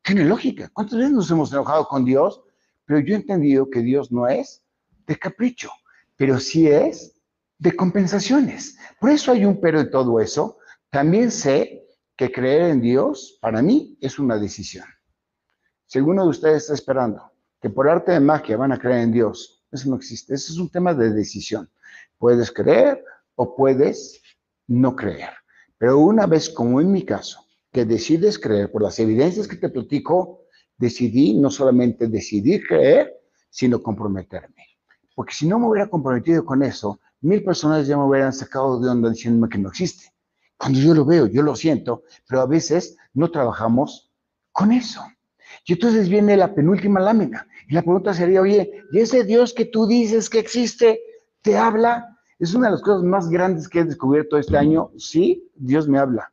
tiene 0.03 0.27
lógica. 0.27 0.69
¿Cuántas 0.71 0.99
veces 0.99 1.15
nos 1.15 1.31
hemos 1.31 1.51
enojado 1.51 1.89
con 1.89 2.05
Dios? 2.05 2.43
Pero 2.85 3.01
yo 3.01 3.15
he 3.15 3.17
entendido 3.17 3.71
que 3.71 3.81
Dios 3.81 4.13
no 4.13 4.29
es 4.29 4.63
de 5.07 5.17
capricho, 5.17 5.71
pero 6.15 6.39
sí 6.39 6.69
es 6.69 7.19
de 7.59 7.75
compensaciones. 7.75 8.77
Por 9.01 9.09
eso 9.09 9.33
hay 9.33 9.47
un 9.47 9.63
pero 9.63 9.79
de 9.79 9.91
todo 9.91 10.21
eso. 10.21 10.59
También 10.91 11.31
sé 11.31 11.89
que 12.17 12.31
creer 12.31 12.71
en 12.71 12.83
Dios, 12.83 13.39
para 13.41 13.63
mí, 13.63 13.97
es 14.03 14.19
una 14.19 14.37
decisión. 14.37 14.85
Si 15.87 15.99
alguno 15.99 16.25
de 16.25 16.29
ustedes 16.29 16.65
está 16.65 16.75
esperando 16.75 17.33
que 17.63 17.71
por 17.71 17.89
arte 17.89 18.13
de 18.13 18.21
magia 18.21 18.59
van 18.59 18.73
a 18.73 18.79
creer 18.79 19.01
en 19.01 19.13
Dios, 19.13 19.65
eso 19.73 19.89
no 19.89 19.97
existe. 19.97 20.35
Eso 20.35 20.53
es 20.53 20.59
un 20.59 20.69
tema 20.69 20.93
de 20.93 21.15
decisión. 21.15 21.71
Puedes 22.19 22.51
creer 22.51 23.03
o 23.37 23.55
puedes 23.55 24.21
no 24.67 24.97
creer. 24.97 25.31
Pero 25.79 25.99
una 25.99 26.27
vez, 26.27 26.51
como 26.51 26.81
en 26.81 26.91
mi 26.91 27.03
caso, 27.03 27.47
que 27.73 27.85
decides 27.85 28.39
creer 28.39 28.73
por 28.73 28.83
las 28.83 28.99
evidencias 28.99 29.47
que 29.47 29.57
te 29.57 29.69
platico, 29.69 30.47
decidí 30.77 31.35
no 31.35 31.51
solamente 31.51 32.09
decidir 32.09 32.67
creer, 32.67 33.15
sino 33.51 33.83
comprometerme. 33.83 34.65
Porque 35.15 35.35
si 35.35 35.47
no 35.47 35.59
me 35.59 35.69
hubiera 35.69 35.89
comprometido 35.89 36.45
con 36.45 36.63
eso, 36.63 37.01
mil 37.21 37.43
personas 37.45 37.87
ya 37.87 37.97
me 37.97 38.05
hubieran 38.05 38.33
sacado 38.33 38.81
de 38.81 38.89
onda 38.89 39.11
diciéndome 39.11 39.49
que 39.49 39.59
no 39.59 39.69
existe. 39.69 40.13
Cuando 40.59 40.79
yo 40.79 40.95
lo 40.95 41.05
veo, 41.05 41.27
yo 41.27 41.43
lo 41.43 41.55
siento, 41.55 42.03
pero 42.29 42.41
a 42.41 42.47
veces 42.47 42.97
no 43.13 43.31
trabajamos 43.31 44.13
con 44.53 44.73
eso. 44.73 45.03
Y 45.67 45.75
entonces 45.75 46.09
viene 46.09 46.37
la 46.37 46.55
penúltima 46.55 47.01
lámina. 47.01 47.47
Y 47.69 47.75
la 47.75 47.83
pregunta 47.83 48.15
sería, 48.15 48.41
oye, 48.41 48.85
¿y 48.93 49.01
ese 49.01 49.25
Dios 49.25 49.53
que 49.53 49.67
tú 49.67 49.87
dices 49.87 50.31
que 50.31 50.39
existe, 50.39 51.01
te 51.43 51.57
habla? 51.57 52.16
Es 52.39 52.55
una 52.55 52.67
de 52.67 52.73
las 52.73 52.83
cosas 52.83 53.03
más 53.03 53.31
grandes 53.31 53.69
que 53.69 53.81
he 53.81 53.85
descubierto 53.85 54.37
este 54.37 54.59
año. 54.59 54.91
Sí, 54.99 55.51
Dios 55.55 55.89
me 55.89 55.99
habla. 55.99 56.31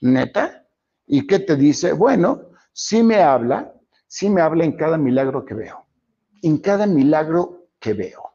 ¿Neta? 0.00 0.66
¿Y 1.06 1.26
qué 1.26 1.38
te 1.38 1.54
dice? 1.54 1.92
Bueno, 1.92 2.42
sí 2.72 3.04
me 3.04 3.22
habla, 3.22 3.72
sí 4.08 4.28
me 4.28 4.40
habla 4.40 4.64
en 4.64 4.72
cada 4.72 4.98
milagro 4.98 5.44
que 5.44 5.54
veo. 5.54 5.86
En 6.42 6.58
cada 6.58 6.86
milagro 6.86 7.68
que 7.78 7.94
veo. 7.94 8.32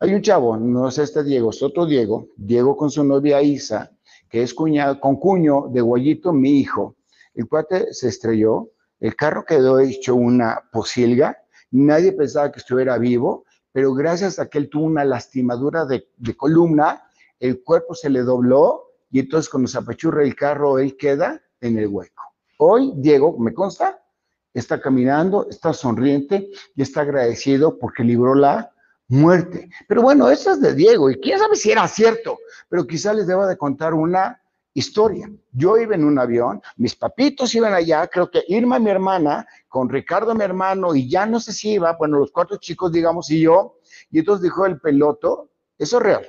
Hay 0.00 0.14
un 0.14 0.22
chavo, 0.22 0.56
no 0.56 0.88
es 0.88 0.96
este 0.98 1.22
Diego, 1.24 1.50
es 1.50 1.62
otro 1.62 1.84
Diego, 1.84 2.28
Diego 2.36 2.76
con 2.76 2.90
su 2.90 3.04
novia 3.04 3.42
Isa, 3.42 3.90
que 4.30 4.42
es 4.42 4.54
cuñado, 4.54 5.00
con 5.00 5.16
cuño 5.16 5.66
de 5.70 5.80
Guayito, 5.80 6.32
mi 6.32 6.60
hijo. 6.60 6.96
El 7.34 7.48
cuate 7.48 7.92
se 7.92 8.08
estrelló, 8.08 8.70
el 9.00 9.14
carro 9.14 9.44
quedó 9.44 9.78
hecho 9.80 10.14
una 10.14 10.62
posilga, 10.72 11.36
nadie 11.70 12.12
pensaba 12.12 12.50
que 12.50 12.60
estuviera 12.60 12.96
vivo, 12.96 13.44
pero 13.72 13.94
gracias 13.94 14.38
a 14.38 14.48
que 14.48 14.58
él 14.58 14.68
tuvo 14.68 14.84
una 14.84 15.04
lastimadura 15.04 15.84
de, 15.84 16.06
columna, 16.36 17.02
el 17.38 17.62
cuerpo 17.62 17.94
se 17.94 18.10
le 18.10 18.22
dobló 18.22 18.84
y 19.10 19.20
entonces 19.20 19.48
cuando 19.48 19.68
se 19.68 19.78
apachurra 19.78 20.22
el 20.22 20.34
carro, 20.34 20.78
él 20.78 20.96
queda 20.96 21.40
en 21.60 21.78
el 21.78 21.88
hueco. 21.88 22.22
Hoy, 22.58 22.92
Diego, 22.96 23.38
me 23.38 23.54
consta, 23.54 24.02
está 24.52 24.80
caminando, 24.80 25.46
está 25.48 25.72
sonriente 25.72 26.50
y 26.74 26.82
está 26.82 27.02
agradecido 27.02 27.78
porque 27.78 28.02
libró 28.02 28.34
la 28.34 28.72
muerte. 29.08 29.70
Pero 29.86 30.02
bueno, 30.02 30.28
eso 30.28 30.52
es 30.52 30.60
de 30.60 30.74
Diego 30.74 31.10
y 31.10 31.20
quién 31.20 31.38
sabe 31.38 31.56
si 31.56 31.70
era 31.70 31.86
cierto, 31.88 32.38
pero 32.68 32.86
quizá 32.86 33.12
les 33.14 33.26
deba 33.26 33.46
de 33.46 33.56
contar 33.56 33.94
una 33.94 34.42
historia. 34.78 35.30
Yo 35.52 35.76
iba 35.76 35.94
en 35.94 36.04
un 36.04 36.18
avión, 36.18 36.62
mis 36.76 36.94
papitos 36.94 37.54
iban 37.54 37.74
allá, 37.74 38.06
creo 38.06 38.30
que 38.30 38.44
Irma, 38.48 38.78
mi 38.78 38.90
hermana, 38.90 39.46
con 39.68 39.88
Ricardo, 39.88 40.34
mi 40.34 40.44
hermano, 40.44 40.94
y 40.94 41.08
ya 41.08 41.26
no 41.26 41.40
sé 41.40 41.52
si 41.52 41.72
iba, 41.72 41.92
bueno, 41.92 42.18
los 42.18 42.30
cuatro 42.32 42.56
chicos, 42.56 42.92
digamos, 42.92 43.30
y 43.30 43.40
yo, 43.40 43.78
y 44.10 44.20
entonces 44.20 44.42
dijo 44.42 44.66
el 44.66 44.80
peloto, 44.80 45.50
eso 45.76 45.98
es 45.98 46.02
real, 46.02 46.26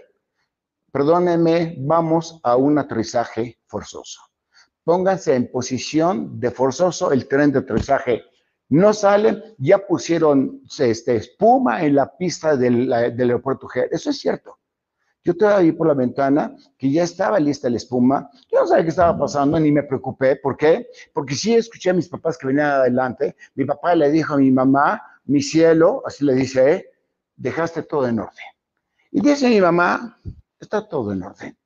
perdónenme, 0.91 1.75
vamos 1.79 2.39
a 2.43 2.55
un 2.55 2.77
aterrizaje 2.77 3.59
forzoso. 3.65 4.21
Pónganse 4.83 5.35
en 5.35 5.51
posición 5.51 6.39
de 6.39 6.51
forzoso, 6.51 7.11
el 7.11 7.27
tren 7.27 7.51
de 7.51 7.59
aterrizaje 7.59 8.23
no 8.69 8.93
salen, 8.93 9.43
ya 9.57 9.79
pusieron 9.79 10.61
este, 10.77 11.15
espuma 11.15 11.83
en 11.83 11.95
la 11.95 12.15
pista 12.15 12.55
del, 12.55 12.93
aeropuerto 12.93 13.67
G. 13.67 13.87
Eso 13.89 14.11
es 14.11 14.19
cierto. 14.19 14.58
Yo 15.23 15.33
estaba 15.33 15.57
ahí 15.57 15.71
por 15.71 15.87
la 15.87 15.93
ventana, 15.93 16.55
que 16.77 16.91
ya 16.91 17.03
estaba 17.03 17.39
lista 17.39 17.69
la 17.69 17.77
espuma. 17.77 18.29
Yo 18.51 18.61
no 18.61 18.67
sabía 18.67 18.83
qué 18.83 18.89
estaba 18.89 19.17
pasando, 19.17 19.59
ni 19.59 19.71
me 19.71 19.83
preocupé. 19.83 20.37
¿Por 20.37 20.55
qué? 20.55 20.87
Porque 21.13 21.35
sí 21.35 21.55
escuché 21.55 21.89
a 21.89 21.93
mis 21.93 22.07
papás 22.07 22.37
que 22.37 22.47
venían 22.47 22.71
adelante. 22.71 23.35
Mi 23.55 23.65
papá 23.65 23.95
le 23.95 24.09
dijo 24.11 24.35
a 24.35 24.37
mi 24.37 24.51
mamá, 24.51 25.01
mi 25.25 25.41
cielo, 25.41 26.01
así 26.05 26.23
le 26.23 26.33
dice, 26.35 26.73
¿eh? 26.73 26.85
dejaste 27.35 27.83
todo 27.83 28.07
en 28.07 28.19
orden. 28.19 28.45
Y 29.11 29.21
dice 29.21 29.49
mi 29.49 29.59
mamá, 29.59 30.19
está 30.59 30.87
todo 30.87 31.11
en 31.11 31.23
orden. 31.23 31.57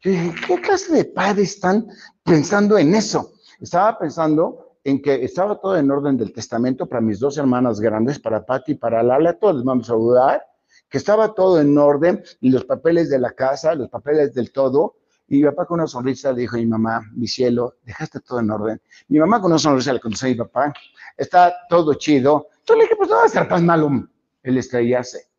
Yo 0.00 0.10
dije, 0.10 0.34
¿qué 0.46 0.60
clase 0.60 0.92
de 0.92 1.04
padres 1.04 1.54
están 1.54 1.86
pensando 2.24 2.76
en 2.78 2.94
eso? 2.94 3.32
Estaba 3.60 3.98
pensando 3.98 4.78
en 4.84 5.00
que 5.00 5.24
estaba 5.24 5.60
todo 5.60 5.76
en 5.76 5.90
orden 5.90 6.16
del 6.16 6.32
testamento 6.32 6.86
para 6.86 7.00
mis 7.00 7.20
dos 7.20 7.38
hermanas 7.38 7.80
grandes, 7.80 8.18
para 8.18 8.44
Patti 8.44 8.72
y 8.72 8.74
para 8.74 9.02
Lala, 9.02 9.38
todos 9.38 9.56
les 9.56 9.64
vamos 9.64 9.86
a 9.86 9.92
saludar, 9.92 10.44
que 10.92 10.98
estaba 10.98 11.34
todo 11.34 11.58
en 11.58 11.76
orden, 11.78 12.22
y 12.42 12.50
los 12.50 12.66
papeles 12.66 13.08
de 13.08 13.18
la 13.18 13.30
casa, 13.30 13.74
los 13.74 13.88
papeles 13.88 14.34
del 14.34 14.52
todo, 14.52 14.96
y 15.26 15.38
mi 15.38 15.44
papá 15.44 15.64
con 15.64 15.80
una 15.80 15.86
sonrisa 15.86 16.32
le 16.32 16.42
dijo 16.42 16.56
a 16.56 16.58
mi 16.58 16.66
mamá, 16.66 17.00
mi 17.14 17.26
cielo, 17.26 17.76
dejaste 17.82 18.20
todo 18.20 18.40
en 18.40 18.50
orden. 18.50 18.82
Mi 19.08 19.18
mamá 19.18 19.40
con 19.40 19.50
una 19.50 19.58
sonrisa 19.58 19.94
le 19.94 20.00
contestó 20.00 20.26
a 20.26 20.28
mi 20.28 20.34
papá, 20.34 20.74
está 21.16 21.54
todo 21.70 21.94
chido. 21.94 22.48
Entonces 22.58 22.76
le 22.76 22.82
dije, 22.82 22.96
pues 22.96 23.08
no 23.08 23.16
va 23.16 23.24
a 23.24 23.28
ser 23.28 23.48
tan 23.48 23.64
malo 23.64 24.06
el 24.42 24.58
estrellarse. 24.58 25.30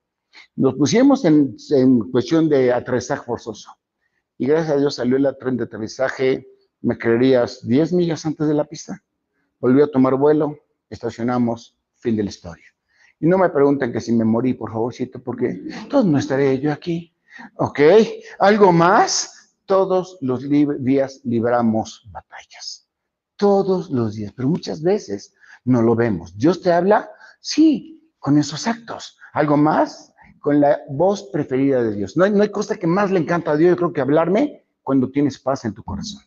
Nos 0.56 0.74
pusimos 0.74 1.24
en, 1.24 1.56
en 1.70 2.00
cuestión 2.10 2.50
de 2.50 2.74
aterrizaje 2.74 3.24
forzoso. 3.24 3.70
Y 4.40 4.48
gracias 4.48 4.72
a 4.76 4.80
Dios 4.80 4.96
salió 4.96 5.18
el 5.18 5.38
tren 5.38 5.56
de 5.56 5.66
aterrizaje, 5.66 6.48
me 6.82 6.98
creerías, 6.98 7.60
10 7.68 7.94
millas 7.94 8.26
antes 8.26 8.48
de 8.48 8.56
la 8.56 8.66
pista. 8.66 9.04
Volví 9.60 9.84
a 9.84 9.88
tomar 9.88 10.16
vuelo, 10.16 10.58
estacionamos, 10.90 11.78
fin 11.94 12.16
de 12.16 12.24
la 12.24 12.30
historia. 12.30 12.73
Y 13.24 13.26
no 13.26 13.38
me 13.38 13.48
pregunten 13.48 13.94
que 13.94 14.02
si 14.02 14.12
me 14.12 14.26
morí, 14.26 14.54
por 14.54 14.70
favorcito, 14.70 15.24
porque 15.24 15.62
todos 15.90 16.06
no 16.06 16.18
estaré 16.18 16.60
yo 16.60 16.74
aquí. 16.74 17.16
¿Ok? 17.56 17.80
¿Algo 18.38 18.74
más? 18.74 19.56
Todos 19.66 20.18
los 20.20 20.44
días 20.50 21.22
libramos 21.24 22.06
batallas. 22.12 22.90
Todos 23.38 23.90
los 23.92 24.16
días, 24.16 24.34
pero 24.36 24.50
muchas 24.50 24.82
veces 24.82 25.34
no 25.64 25.82
lo 25.82 25.96
vemos. 25.96 26.38
¿Dios 26.38 26.62
te 26.62 26.74
habla? 26.74 27.10
Sí, 27.40 28.12
con 28.20 28.38
esos 28.38 28.68
actos. 28.68 29.18
¿Algo 29.32 29.56
más? 29.56 30.14
Con 30.42 30.60
la 30.60 30.82
voz 30.90 31.24
preferida 31.32 31.82
de 31.82 31.96
Dios. 31.96 32.18
No 32.18 32.26
hay, 32.26 32.32
no 32.32 32.44
hay 32.44 32.50
cosa 32.50 32.76
que 32.76 32.88
más 32.88 33.10
le 33.10 33.22
encanta 33.22 33.52
a 33.52 33.56
Dios, 33.56 33.70
yo 33.70 33.78
creo 33.78 33.94
que 33.94 34.02
hablarme 34.02 34.66
cuando 34.82 35.10
tienes 35.10 35.40
paz 35.40 35.64
en 35.64 35.74
tu 35.74 35.82
corazón 35.82 36.22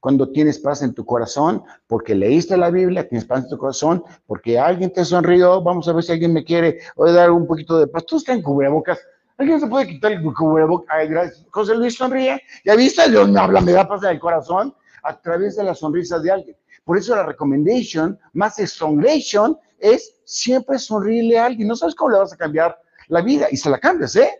cuando 0.00 0.30
tienes 0.30 0.58
paz 0.58 0.82
en 0.82 0.94
tu 0.94 1.04
corazón, 1.04 1.62
porque 1.86 2.14
leíste 2.14 2.56
la 2.56 2.70
Biblia, 2.70 3.08
tienes 3.08 3.24
paz 3.24 3.44
en 3.44 3.50
tu 3.50 3.58
corazón, 3.58 4.04
porque 4.26 4.58
alguien 4.58 4.92
te 4.92 5.04
sonrió, 5.04 5.62
vamos 5.62 5.88
a 5.88 5.92
ver 5.92 6.04
si 6.04 6.12
alguien 6.12 6.32
me 6.32 6.44
quiere 6.44 6.78
dar 6.96 7.30
un 7.30 7.46
poquito 7.46 7.78
de 7.78 7.86
paz. 7.86 8.04
Tú 8.06 8.16
estás 8.16 8.36
en 8.36 8.42
cubrebocas, 8.42 9.00
alguien 9.38 9.60
se 9.60 9.66
puede 9.66 9.88
quitar 9.88 10.12
el 10.12 10.22
cubrebocas. 10.22 10.88
Ay, 10.96 11.08
gracias. 11.08 11.44
José 11.50 11.74
Luis 11.74 11.96
sonríe, 11.96 12.40
ya 12.64 12.74
viste, 12.76 13.08
Dios 13.10 13.28
me 13.28 13.40
habla, 13.40 13.60
me 13.60 13.72
da 13.72 13.88
paz 13.88 14.02
en 14.04 14.10
el 14.10 14.20
corazón 14.20 14.74
a 15.02 15.20
través 15.20 15.56
de 15.56 15.64
la 15.64 15.74
sonrisa 15.74 16.18
de 16.18 16.30
alguien. 16.30 16.56
Por 16.84 16.98
eso 16.98 17.16
la 17.16 17.24
recommendation, 17.24 18.18
más 18.32 18.56
songration, 18.70 19.58
es 19.78 20.20
siempre 20.24 20.78
sonreírle 20.78 21.38
a 21.38 21.46
alguien. 21.46 21.68
No 21.68 21.76
sabes 21.76 21.94
cómo 21.94 22.12
le 22.12 22.18
vas 22.18 22.32
a 22.32 22.36
cambiar 22.36 22.78
la 23.08 23.22
vida 23.22 23.48
y 23.50 23.56
se 23.56 23.70
la 23.70 23.78
cambias, 23.78 24.14
¿eh? 24.16 24.30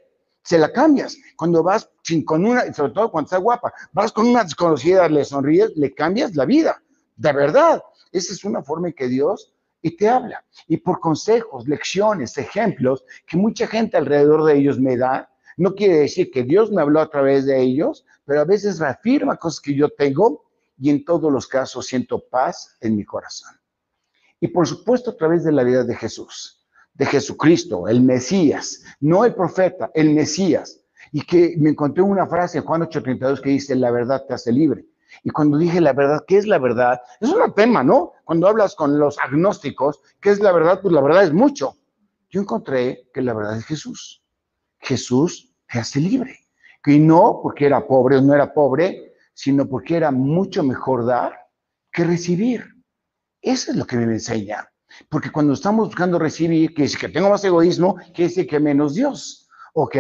Se 0.46 0.58
la 0.58 0.72
cambias. 0.72 1.18
Cuando 1.36 1.64
vas 1.64 1.90
con 2.24 2.46
una, 2.46 2.72
sobre 2.72 2.92
todo 2.92 3.10
cuando 3.10 3.26
está 3.26 3.38
guapa, 3.38 3.74
vas 3.92 4.12
con 4.12 4.28
una 4.28 4.44
desconocida, 4.44 5.08
le 5.08 5.24
sonríes, 5.24 5.76
le 5.76 5.92
cambias 5.92 6.36
la 6.36 6.44
vida, 6.44 6.80
de 7.16 7.32
verdad. 7.32 7.82
Esa 8.12 8.32
es 8.32 8.44
una 8.44 8.62
forma 8.62 8.88
en 8.88 8.94
que 8.94 9.08
Dios 9.08 9.52
y 9.82 9.96
te 9.96 10.08
habla. 10.08 10.44
Y 10.68 10.76
por 10.76 11.00
consejos, 11.00 11.66
lecciones, 11.66 12.38
ejemplos 12.38 13.04
que 13.26 13.36
mucha 13.36 13.66
gente 13.66 13.96
alrededor 13.96 14.44
de 14.44 14.56
ellos 14.56 14.78
me 14.78 14.96
da, 14.96 15.28
no 15.56 15.74
quiere 15.74 15.96
decir 15.96 16.30
que 16.30 16.44
Dios 16.44 16.70
me 16.70 16.80
habló 16.80 17.00
a 17.00 17.10
través 17.10 17.44
de 17.44 17.60
ellos, 17.60 18.06
pero 18.24 18.42
a 18.42 18.44
veces 18.44 18.78
reafirma 18.78 19.36
cosas 19.36 19.60
que 19.60 19.74
yo 19.74 19.88
tengo 19.88 20.44
y 20.78 20.90
en 20.90 21.04
todos 21.04 21.32
los 21.32 21.48
casos 21.48 21.86
siento 21.86 22.24
paz 22.28 22.76
en 22.80 22.94
mi 22.94 23.04
corazón. 23.04 23.58
Y 24.38 24.46
por 24.46 24.68
supuesto 24.68 25.10
a 25.10 25.16
través 25.16 25.42
de 25.42 25.50
la 25.50 25.64
vida 25.64 25.82
de 25.82 25.96
Jesús, 25.96 26.65
de 26.96 27.06
Jesucristo, 27.06 27.88
el 27.88 28.00
Mesías, 28.00 28.82
no 29.00 29.24
el 29.24 29.34
profeta, 29.34 29.90
el 29.94 30.14
Mesías 30.14 30.80
y 31.12 31.22
que 31.22 31.54
me 31.58 31.70
encontré 31.70 32.02
una 32.02 32.26
frase 32.26 32.58
en 32.58 32.64
Juan 32.64 32.82
8:32 32.82 33.40
que 33.40 33.50
dice, 33.50 33.74
la 33.74 33.90
verdad 33.90 34.24
te 34.26 34.34
hace 34.34 34.52
libre. 34.52 34.86
Y 35.22 35.30
cuando 35.30 35.56
dije 35.56 35.80
la 35.80 35.92
verdad, 35.92 36.24
¿qué 36.26 36.36
es 36.36 36.46
la 36.46 36.58
verdad? 36.58 37.00
Es 37.20 37.30
un 37.30 37.54
tema, 37.54 37.82
¿no? 37.82 38.12
Cuando 38.24 38.48
hablas 38.48 38.74
con 38.74 38.98
los 38.98 39.18
agnósticos, 39.18 40.00
¿qué 40.20 40.30
es 40.30 40.40
la 40.40 40.52
verdad? 40.52 40.80
Pues 40.82 40.92
la 40.92 41.00
verdad 41.00 41.24
es 41.24 41.32
mucho. 41.32 41.76
Yo 42.28 42.40
encontré 42.40 43.08
que 43.14 43.22
la 43.22 43.32
verdad 43.32 43.56
es 43.56 43.64
Jesús. 43.64 44.22
Jesús 44.78 45.54
te 45.70 45.78
hace 45.78 46.00
libre. 46.00 46.38
Y 46.84 46.98
no 46.98 47.40
porque 47.42 47.66
era 47.66 47.86
pobre 47.86 48.18
o 48.18 48.20
no 48.20 48.34
era 48.34 48.52
pobre, 48.52 49.14
sino 49.32 49.66
porque 49.66 49.96
era 49.96 50.10
mucho 50.10 50.62
mejor 50.62 51.04
dar 51.04 51.48
que 51.90 52.04
recibir. 52.04 52.64
Eso 53.40 53.70
es 53.70 53.76
lo 53.76 53.86
que 53.86 53.96
me 53.96 54.04
enseña. 54.04 54.68
Porque 55.08 55.30
cuando 55.30 55.52
estamos 55.52 55.88
buscando 55.88 56.18
recibir, 56.18 56.74
que 56.74 56.82
dice 56.82 56.98
que 56.98 57.08
tengo 57.08 57.30
más 57.30 57.44
egoísmo, 57.44 57.96
quiere 58.14 58.28
decir 58.28 58.46
que 58.46 58.60
menos 58.60 58.94
Dios. 58.94 59.48
¿Ok? 59.74 59.96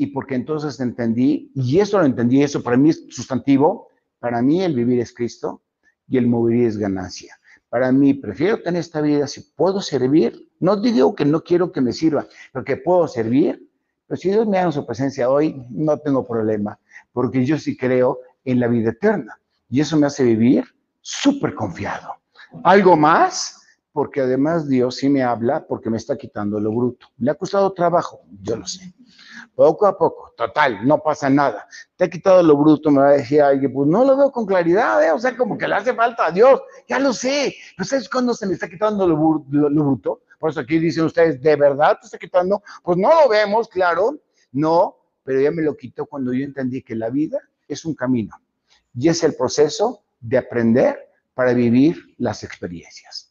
y 0.00 0.06
porque 0.06 0.34
entonces 0.34 0.80
entendí, 0.80 1.52
y 1.54 1.78
eso 1.78 1.98
lo 1.98 2.06
entendí, 2.06 2.42
eso 2.42 2.62
para 2.62 2.78
mí 2.78 2.88
es 2.88 3.04
sustantivo, 3.10 3.88
para 4.18 4.40
mí 4.40 4.62
el 4.62 4.74
vivir 4.74 4.98
es 4.98 5.12
Cristo 5.12 5.60
y 6.08 6.16
el 6.16 6.26
morir 6.26 6.68
es 6.68 6.78
ganancia. 6.78 7.38
Para 7.68 7.92
mí 7.92 8.14
prefiero 8.14 8.62
tener 8.62 8.80
esta 8.80 9.02
vida 9.02 9.26
si 9.26 9.42
puedo 9.54 9.82
servir, 9.82 10.48
no 10.58 10.76
digo 10.80 11.14
que 11.14 11.26
no 11.26 11.44
quiero 11.44 11.70
que 11.70 11.82
me 11.82 11.92
sirva, 11.92 12.26
pero 12.50 12.64
que 12.64 12.78
puedo 12.78 13.06
servir, 13.08 13.68
pero 14.06 14.18
si 14.18 14.30
Dios 14.30 14.46
me 14.46 14.56
da 14.56 14.72
su 14.72 14.86
presencia 14.86 15.28
hoy, 15.28 15.66
no 15.68 15.98
tengo 15.98 16.26
problema, 16.26 16.78
porque 17.12 17.44
yo 17.44 17.58
sí 17.58 17.76
creo 17.76 18.20
en 18.46 18.58
la 18.58 18.68
vida 18.68 18.92
eterna 18.92 19.38
y 19.68 19.82
eso 19.82 19.98
me 19.98 20.06
hace 20.06 20.24
vivir 20.24 20.64
súper 21.02 21.54
confiado. 21.54 22.14
Algo 22.64 22.96
más, 22.96 23.59
porque 23.92 24.20
además 24.20 24.68
Dios 24.68 24.96
sí 24.96 25.08
me 25.08 25.22
habla 25.22 25.66
porque 25.66 25.90
me 25.90 25.96
está 25.96 26.16
quitando 26.16 26.60
lo 26.60 26.70
bruto. 26.70 27.08
Le 27.18 27.30
ha 27.30 27.34
costado 27.34 27.72
trabajo, 27.72 28.22
yo 28.42 28.56
lo 28.56 28.66
sé. 28.66 28.94
Poco 29.54 29.86
a 29.86 29.98
poco, 29.98 30.32
total, 30.36 30.86
no 30.86 31.02
pasa 31.02 31.28
nada. 31.28 31.66
Te 31.96 32.04
ha 32.04 32.10
quitado 32.10 32.42
lo 32.42 32.56
bruto, 32.56 32.90
me 32.90 33.00
va 33.00 33.08
a 33.08 33.12
decir 33.12 33.42
alguien, 33.42 33.72
pues 33.72 33.88
no 33.88 34.04
lo 34.04 34.16
veo 34.16 34.30
con 34.30 34.46
claridad, 34.46 35.02
¿eh? 35.04 35.10
o 35.10 35.18
sea, 35.18 35.36
como 35.36 35.58
que 35.58 35.66
le 35.66 35.74
hace 35.74 35.94
falta 35.94 36.26
a 36.26 36.30
Dios, 36.30 36.60
ya 36.88 36.98
lo 36.98 37.12
sé. 37.12 37.54
Pero 37.76 37.88
¿sabes 37.88 38.08
cuándo 38.08 38.32
se 38.34 38.46
me 38.46 38.54
está 38.54 38.68
quitando 38.68 39.06
lo, 39.06 39.44
lo 39.50 39.84
bruto? 39.84 40.22
Por 40.38 40.50
eso 40.50 40.60
aquí 40.60 40.78
dicen 40.78 41.04
ustedes, 41.04 41.40
¿de 41.42 41.56
verdad 41.56 41.98
te 42.00 42.06
está 42.06 42.18
quitando? 42.18 42.62
Pues 42.82 42.96
no 42.96 43.08
lo 43.08 43.28
vemos, 43.28 43.68
claro, 43.68 44.18
no, 44.52 44.96
pero 45.22 45.40
ya 45.40 45.50
me 45.50 45.62
lo 45.62 45.76
quitó 45.76 46.06
cuando 46.06 46.32
yo 46.32 46.44
entendí 46.44 46.82
que 46.82 46.96
la 46.96 47.10
vida 47.10 47.38
es 47.68 47.84
un 47.84 47.94
camino 47.94 48.34
y 48.94 49.08
es 49.08 49.22
el 49.22 49.34
proceso 49.34 50.02
de 50.20 50.38
aprender 50.38 51.10
para 51.34 51.52
vivir 51.52 52.14
las 52.18 52.42
experiencias. 52.42 53.29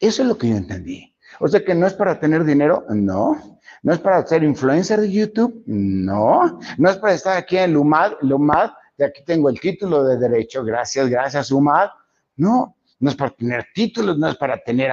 Eso 0.00 0.22
es 0.22 0.28
lo 0.28 0.36
que 0.36 0.48
yo 0.48 0.56
entendí. 0.56 1.14
O 1.40 1.48
sea 1.48 1.64
que 1.64 1.74
no 1.74 1.86
es 1.86 1.94
para 1.94 2.18
tener 2.20 2.44
dinero, 2.44 2.84
no. 2.90 3.60
No 3.82 3.92
es 3.92 3.98
para 3.98 4.26
ser 4.26 4.42
influencer 4.42 5.00
de 5.00 5.10
YouTube, 5.10 5.62
no. 5.66 6.58
No 6.78 6.90
es 6.90 6.96
para 6.96 7.14
estar 7.14 7.36
aquí 7.36 7.56
en 7.56 7.72
Lumad, 7.72 8.12
Lumad, 8.22 8.70
de 8.96 9.06
aquí 9.06 9.22
tengo 9.24 9.50
el 9.50 9.60
título 9.60 10.04
de 10.04 10.16
derecho, 10.18 10.64
gracias, 10.64 11.08
gracias, 11.08 11.50
Lumad. 11.50 11.90
No, 12.36 12.76
no 13.00 13.10
es 13.10 13.16
para 13.16 13.30
tener 13.30 13.66
títulos, 13.74 14.18
no 14.18 14.28
es 14.28 14.36
para 14.36 14.58
tener, 14.62 14.90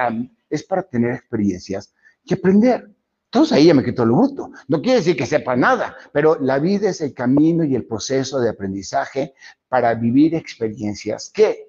es 0.50 0.64
para 0.64 0.82
tener 0.82 1.14
experiencias 1.14 1.94
y 2.24 2.34
aprender. 2.34 2.90
Entonces 3.26 3.56
ahí 3.56 3.66
ya 3.66 3.74
me 3.74 3.84
quito 3.84 4.04
lo 4.04 4.16
bruto. 4.16 4.50
No 4.68 4.82
quiere 4.82 4.98
decir 4.98 5.16
que 5.16 5.24
sepa 5.24 5.56
nada, 5.56 5.96
pero 6.12 6.38
la 6.38 6.58
vida 6.58 6.90
es 6.90 7.00
el 7.00 7.14
camino 7.14 7.64
y 7.64 7.74
el 7.74 7.86
proceso 7.86 8.40
de 8.40 8.50
aprendizaje 8.50 9.34
para 9.68 9.94
vivir 9.94 10.34
experiencias 10.34 11.30
que, 11.30 11.68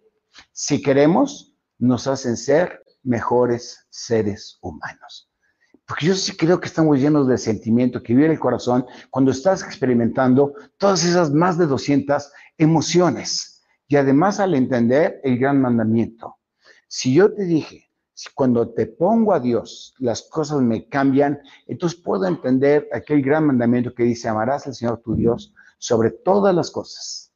si 0.51 0.81
queremos, 0.81 1.53
nos 1.77 2.07
hacen 2.07 2.35
ser 2.35 2.83
mejores 3.03 3.85
seres 3.89 4.57
humanos. 4.61 5.29
Porque 5.85 6.07
yo 6.07 6.15
sí 6.15 6.35
creo 6.35 6.59
que 6.59 6.67
estamos 6.67 6.99
llenos 6.99 7.27
de 7.27 7.37
sentimiento 7.37 8.01
que 8.01 8.13
vive 8.13 8.31
el 8.31 8.39
corazón 8.39 8.85
cuando 9.09 9.31
estás 9.31 9.63
experimentando 9.63 10.53
todas 10.77 11.03
esas 11.03 11.31
más 11.31 11.57
de 11.57 11.65
200 11.65 12.31
emociones. 12.57 13.61
Y 13.87 13.97
además 13.97 14.39
al 14.39 14.55
entender 14.55 15.19
el 15.23 15.37
gran 15.37 15.61
mandamiento. 15.61 16.37
Si 16.87 17.13
yo 17.13 17.33
te 17.33 17.43
dije, 17.43 17.89
cuando 18.33 18.69
te 18.69 18.85
pongo 18.85 19.33
a 19.33 19.39
Dios, 19.39 19.93
las 19.97 20.21
cosas 20.21 20.61
me 20.61 20.87
cambian, 20.87 21.39
entonces 21.67 21.99
puedo 21.99 22.25
entender 22.25 22.87
aquel 22.93 23.21
gran 23.21 23.45
mandamiento 23.45 23.93
que 23.93 24.03
dice, 24.03 24.29
amarás 24.29 24.67
al 24.67 24.75
Señor 24.75 25.01
tu 25.01 25.15
Dios 25.15 25.53
sobre 25.77 26.11
todas 26.11 26.55
las 26.55 26.71
cosas, 26.71 27.33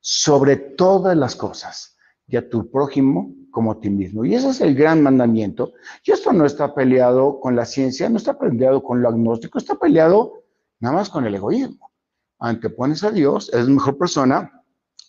sobre 0.00 0.56
todas 0.56 1.16
las 1.16 1.34
cosas, 1.34 1.91
y 2.26 2.36
a 2.36 2.48
tu 2.48 2.70
prójimo 2.70 3.34
como 3.50 3.72
a 3.72 3.80
ti 3.80 3.90
mismo. 3.90 4.24
Y 4.24 4.34
ese 4.34 4.50
es 4.50 4.60
el 4.60 4.74
gran 4.74 5.02
mandamiento. 5.02 5.74
Y 6.04 6.12
esto 6.12 6.32
no 6.32 6.46
está 6.46 6.74
peleado 6.74 7.38
con 7.40 7.54
la 7.54 7.64
ciencia, 7.64 8.08
no 8.08 8.16
está 8.16 8.38
peleado 8.38 8.82
con 8.82 9.02
lo 9.02 9.08
agnóstico, 9.08 9.58
está 9.58 9.74
peleado 9.76 10.44
nada 10.80 10.96
más 10.96 11.10
con 11.10 11.24
el 11.26 11.34
egoísmo. 11.34 11.92
Antepones 12.38 13.04
a 13.04 13.10
Dios, 13.10 13.50
eres 13.52 13.68
mejor 13.68 13.98
persona, 13.98 14.64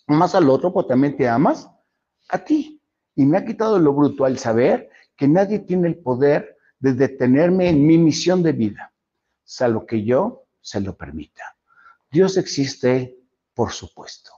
amas 0.07 0.35
al 0.35 0.49
otro, 0.49 0.71
pues 0.71 0.87
también 0.87 1.17
te 1.17 1.27
amas 1.27 1.69
a 2.29 2.37
ti. 2.37 2.81
Y 3.15 3.25
me 3.25 3.37
ha 3.37 3.45
quitado 3.45 3.79
lo 3.79 3.93
bruto 3.93 4.25
al 4.25 4.37
saber 4.37 4.89
que 5.15 5.27
nadie 5.27 5.59
tiene 5.59 5.87
el 5.87 5.97
poder 5.97 6.57
de 6.79 6.93
detenerme 6.93 7.69
en 7.69 7.87
mi 7.87 7.97
misión 7.97 8.43
de 8.43 8.51
vida, 8.51 8.93
salvo 9.43 9.85
que 9.85 10.03
yo 10.03 10.43
se 10.61 10.81
lo 10.81 10.95
permita. 10.95 11.55
Dios 12.11 12.37
existe, 12.37 13.17
por 13.53 13.71
supuesto. 13.71 14.31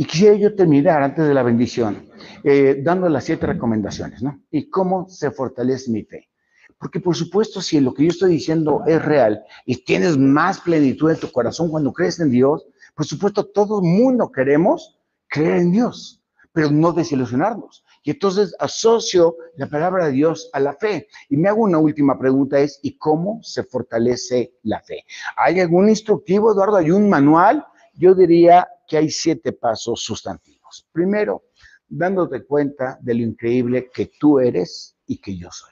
Y 0.00 0.06
quisiera 0.06 0.34
yo 0.34 0.54
terminar 0.54 1.02
antes 1.02 1.28
de 1.28 1.34
la 1.34 1.42
bendición, 1.42 2.08
eh, 2.42 2.80
dando 2.82 3.06
las 3.10 3.22
siete 3.22 3.44
recomendaciones, 3.44 4.22
¿no? 4.22 4.40
Y 4.50 4.70
cómo 4.70 5.06
se 5.10 5.30
fortalece 5.30 5.90
mi 5.90 6.04
fe. 6.04 6.30
Porque 6.78 7.00
por 7.00 7.14
supuesto, 7.14 7.60
si 7.60 7.78
lo 7.80 7.92
que 7.92 8.04
yo 8.04 8.08
estoy 8.08 8.30
diciendo 8.30 8.82
es 8.86 9.04
real 9.04 9.44
y 9.66 9.84
tienes 9.84 10.16
más 10.16 10.62
plenitud 10.62 11.10
en 11.10 11.20
tu 11.20 11.30
corazón 11.30 11.68
cuando 11.68 11.92
crees 11.92 12.18
en 12.18 12.30
Dios, 12.30 12.66
por 12.94 13.04
supuesto, 13.04 13.44
todo 13.44 13.82
el 13.82 13.88
mundo 13.90 14.32
queremos 14.32 14.98
creer 15.28 15.56
en 15.56 15.72
Dios, 15.72 16.22
pero 16.50 16.70
no 16.70 16.92
desilusionarnos. 16.92 17.84
Y 18.02 18.12
entonces 18.12 18.56
asocio 18.58 19.36
la 19.56 19.66
palabra 19.66 20.06
de 20.06 20.12
Dios 20.12 20.48
a 20.54 20.60
la 20.60 20.72
fe. 20.72 21.08
Y 21.28 21.36
me 21.36 21.50
hago 21.50 21.60
una 21.60 21.76
última 21.76 22.18
pregunta, 22.18 22.58
es, 22.58 22.80
¿y 22.82 22.96
cómo 22.96 23.40
se 23.42 23.64
fortalece 23.64 24.54
la 24.62 24.80
fe? 24.80 25.04
¿Hay 25.36 25.60
algún 25.60 25.90
instructivo, 25.90 26.54
Eduardo? 26.54 26.78
¿Hay 26.78 26.90
un 26.90 27.06
manual? 27.10 27.66
Yo 27.92 28.14
diría 28.14 28.66
que 28.90 28.98
hay 28.98 29.08
siete 29.08 29.52
pasos 29.52 30.02
sustantivos. 30.02 30.84
Primero, 30.90 31.44
dándote 31.88 32.44
cuenta 32.44 32.98
de 33.00 33.14
lo 33.14 33.22
increíble 33.22 33.88
que 33.94 34.10
tú 34.18 34.40
eres 34.40 34.96
y 35.06 35.18
que 35.18 35.36
yo 35.36 35.48
soy. 35.52 35.70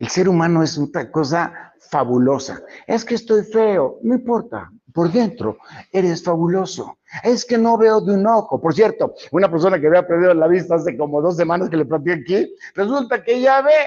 El 0.00 0.08
ser 0.08 0.28
humano 0.28 0.62
es 0.62 0.76
una 0.76 1.08
cosa 1.12 1.72
fabulosa. 1.88 2.62
Es 2.86 3.04
que 3.04 3.14
estoy 3.14 3.44
feo, 3.44 4.00
no 4.02 4.14
importa, 4.14 4.70
por 4.92 5.12
dentro 5.12 5.58
eres 5.92 6.24
fabuloso. 6.24 6.98
Es 7.22 7.44
que 7.44 7.56
no 7.56 7.78
veo 7.78 8.00
de 8.00 8.14
un 8.14 8.26
ojo. 8.26 8.60
Por 8.60 8.74
cierto, 8.74 9.14
una 9.30 9.48
persona 9.48 9.80
que 9.80 9.86
había 9.86 10.06
perdido 10.06 10.34
la 10.34 10.48
vista 10.48 10.74
hace 10.74 10.96
como 10.96 11.22
dos 11.22 11.36
semanas 11.36 11.70
que 11.70 11.76
le 11.76 11.84
planteé 11.84 12.14
aquí, 12.14 12.54
resulta 12.74 13.22
que 13.22 13.40
ya 13.40 13.62
ve. 13.62 13.86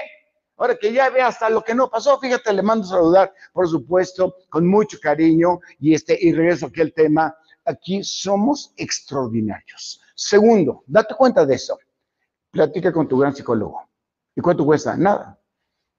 Ahora 0.56 0.76
que 0.76 0.92
ya 0.92 1.10
ve 1.10 1.20
hasta 1.20 1.50
lo 1.50 1.62
que 1.62 1.74
no 1.74 1.90
pasó, 1.90 2.18
fíjate, 2.20 2.52
le 2.52 2.62
mando 2.62 2.86
a 2.86 2.90
saludar, 2.90 3.34
por 3.52 3.68
supuesto, 3.68 4.36
con 4.48 4.66
mucho 4.68 4.98
cariño 5.02 5.58
y 5.80 5.94
este 5.94 6.16
y 6.18 6.32
regreso 6.32 6.66
aquí 6.66 6.80
al 6.80 6.92
tema. 6.92 7.36
Aquí 7.64 8.02
somos 8.02 8.72
extraordinarios. 8.76 10.00
Segundo, 10.14 10.84
date 10.86 11.14
cuenta 11.14 11.46
de 11.46 11.54
eso. 11.54 11.78
Platica 12.50 12.92
con 12.92 13.08
tu 13.08 13.18
gran 13.18 13.34
psicólogo. 13.34 13.88
¿Y 14.36 14.40
cuánto 14.40 14.64
cuesta? 14.64 14.96
Nada. 14.96 15.38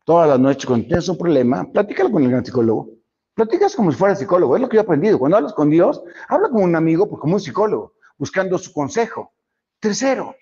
Todas 0.05 0.29
las 0.29 0.39
noches 0.39 0.65
cuando 0.65 0.85
tienes 0.85 1.09
un 1.09 1.17
problema, 1.17 1.65
platícalo 1.71 2.11
con 2.11 2.23
el 2.23 2.29
gran 2.29 2.45
psicólogo. 2.45 2.89
Platicas 3.33 3.75
como 3.75 3.91
si 3.91 3.97
fuera 3.97 4.15
psicólogo, 4.15 4.55
es 4.55 4.61
lo 4.61 4.69
que 4.69 4.75
yo 4.75 4.81
he 4.81 4.83
aprendido. 4.83 5.17
Cuando 5.17 5.37
hablas 5.37 5.53
con 5.53 5.69
Dios, 5.69 6.01
habla 6.29 6.49
como 6.49 6.63
un 6.63 6.75
amigo, 6.75 7.09
pues 7.09 7.19
como 7.19 7.33
un 7.33 7.39
psicólogo, 7.39 7.93
buscando 8.17 8.57
su 8.57 8.71
consejo. 8.71 9.33
Tercero, 9.79 10.35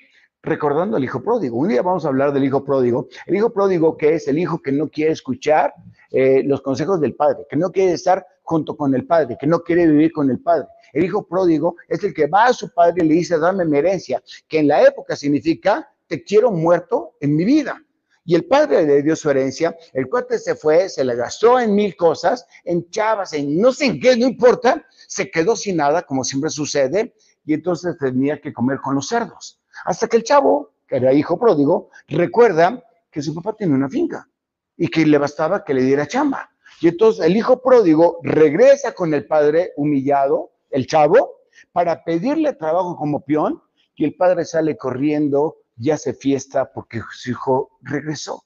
recordando 0.43 0.97
al 0.97 1.03
hijo 1.03 1.23
pródigo. 1.23 1.57
Un 1.57 1.69
día 1.69 1.81
vamos 1.81 2.05
a 2.05 2.09
hablar 2.09 2.33
del 2.33 2.43
hijo 2.43 2.63
pródigo. 2.63 3.07
El 3.25 3.37
hijo 3.37 3.51
pródigo 3.51 3.97
que 3.97 4.15
es 4.15 4.27
el 4.27 4.37
hijo 4.37 4.61
que 4.61 4.71
no 4.71 4.89
quiere 4.89 5.13
escuchar 5.13 5.73
eh, 6.11 6.43
los 6.43 6.61
consejos 6.61 6.99
del 6.99 7.15
padre, 7.15 7.47
que 7.49 7.55
no 7.55 7.71
quiere 7.71 7.93
estar 7.93 8.25
junto 8.43 8.75
con 8.75 8.93
el 8.93 9.07
padre, 9.07 9.37
que 9.39 9.47
no 9.47 9.63
quiere 9.63 9.87
vivir 9.87 10.11
con 10.11 10.29
el 10.29 10.39
padre. 10.39 10.67
El 10.93 11.03
hijo 11.03 11.27
pródigo 11.27 11.75
es 11.89 12.03
el 12.03 12.13
que 12.13 12.27
va 12.27 12.45
a 12.45 12.53
su 12.53 12.73
padre 12.73 13.03
y 13.03 13.07
le 13.09 13.13
dice, 13.15 13.37
dame 13.37 13.65
mi 13.65 13.79
herencia, 13.79 14.23
que 14.47 14.59
en 14.59 14.69
la 14.69 14.83
época 14.83 15.15
significa, 15.15 15.89
te 16.07 16.23
quiero 16.23 16.51
muerto 16.51 17.15
en 17.19 17.35
mi 17.35 17.43
vida. 17.43 17.83
Y 18.25 18.35
el 18.35 18.45
padre 18.45 18.85
le 18.85 19.01
dio 19.01 19.15
su 19.15 19.29
herencia, 19.29 19.75
el 19.91 20.07
cuate 20.07 20.39
se 20.39 20.55
fue, 20.55 20.87
se 20.87 21.03
le 21.03 21.15
gastó 21.15 21.59
en 21.59 21.75
mil 21.75 21.95
cosas, 21.97 22.45
en 22.63 22.89
chavas, 22.89 23.33
en 23.33 23.59
no 23.59 23.73
sé 23.73 23.99
qué, 23.99 24.15
no 24.15 24.25
importa, 24.25 24.85
se 25.07 25.29
quedó 25.29 25.57
sin 25.57 25.77
nada, 25.77 26.03
como 26.03 26.23
siempre 26.23 26.49
sucede, 26.49 27.15
y 27.43 27.53
entonces 27.53 27.97
tenía 27.97 28.39
que 28.39 28.53
comer 28.53 28.79
con 28.79 28.95
los 28.95 29.09
cerdos. 29.09 29.59
Hasta 29.83 30.07
que 30.07 30.17
el 30.17 30.23
chavo, 30.23 30.75
que 30.87 30.97
era 30.97 31.11
hijo 31.11 31.37
pródigo, 31.37 31.89
recuerda 32.07 32.81
que 33.11 33.21
su 33.21 33.33
papá 33.35 33.55
tenía 33.57 33.75
una 33.75 33.89
finca 33.89 34.29
y 34.77 34.87
que 34.87 35.05
le 35.05 35.17
bastaba 35.17 35.63
que 35.65 35.73
le 35.73 35.81
diera 35.81 36.07
chamba. 36.07 36.49
Y 36.79 36.87
entonces 36.87 37.25
el 37.25 37.35
hijo 37.35 37.61
pródigo 37.61 38.19
regresa 38.23 38.93
con 38.93 39.13
el 39.13 39.27
padre 39.27 39.73
humillado, 39.75 40.52
el 40.73 40.87
chavo, 40.87 41.31
para 41.71 42.03
pedirle 42.03 42.53
trabajo 42.53 42.95
como 42.97 43.23
peón, 43.23 43.61
y 43.95 44.05
el 44.05 44.15
padre 44.15 44.43
sale 44.43 44.75
corriendo 44.75 45.57
y 45.77 45.91
hace 45.91 46.13
fiesta 46.13 46.71
porque 46.73 47.01
su 47.11 47.31
hijo 47.31 47.77
regresó. 47.81 48.43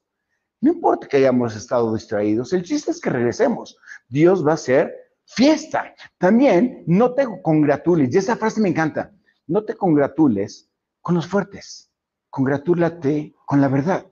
No 0.60 0.72
importa 0.72 1.08
que 1.08 1.18
hayamos 1.18 1.56
estado 1.56 1.94
distraídos, 1.94 2.54
el 2.54 2.64
chiste 2.64 2.92
es 2.92 3.00
que 3.00 3.10
regresemos. 3.10 3.78
Dios 4.08 4.46
va 4.46 4.52
a 4.52 4.56
hacer 4.56 4.94
fiesta. 5.26 5.94
También 6.18 6.84
no 6.88 7.14
te 7.14 7.28
congratules, 7.42 8.14
y 8.14 8.18
esa 8.18 8.38
frase 8.38 8.62
me 8.62 8.70
encanta, 8.70 9.12
no 9.46 9.64
te 9.64 9.76
congratules 9.76 10.70
con 11.02 11.16
los 11.16 11.28
fuertes, 11.28 11.92
congratúlate 12.30 13.36
con 13.46 13.62
la 13.62 13.68
verdad. 13.68 14.06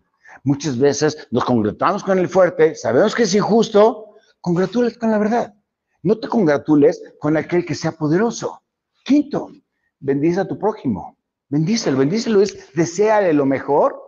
Muchas 0.43 0.77
veces 0.77 1.27
nos 1.31 1.45
congratulamos 1.45 2.03
con 2.03 2.19
el 2.19 2.29
fuerte, 2.29 2.75
sabemos 2.75 3.15
que 3.15 3.23
es 3.23 3.33
injusto, 3.33 4.15
congratúlate 4.41 4.97
con 4.97 5.11
la 5.11 5.17
verdad. 5.17 5.55
No 6.05 6.19
te 6.19 6.27
congratules 6.27 7.01
con 7.17 7.35
aquel 7.35 7.65
que 7.65 7.73
sea 7.73 7.91
poderoso. 7.91 8.61
Quinto, 9.03 9.49
bendice 9.99 10.39
a 10.41 10.47
tu 10.47 10.59
prójimo. 10.59 11.17
Bendícelo, 11.49 11.97
bendícelo 11.97 12.43
es 12.43 12.71
desearle 12.75 13.33
lo 13.33 13.47
mejor, 13.47 13.99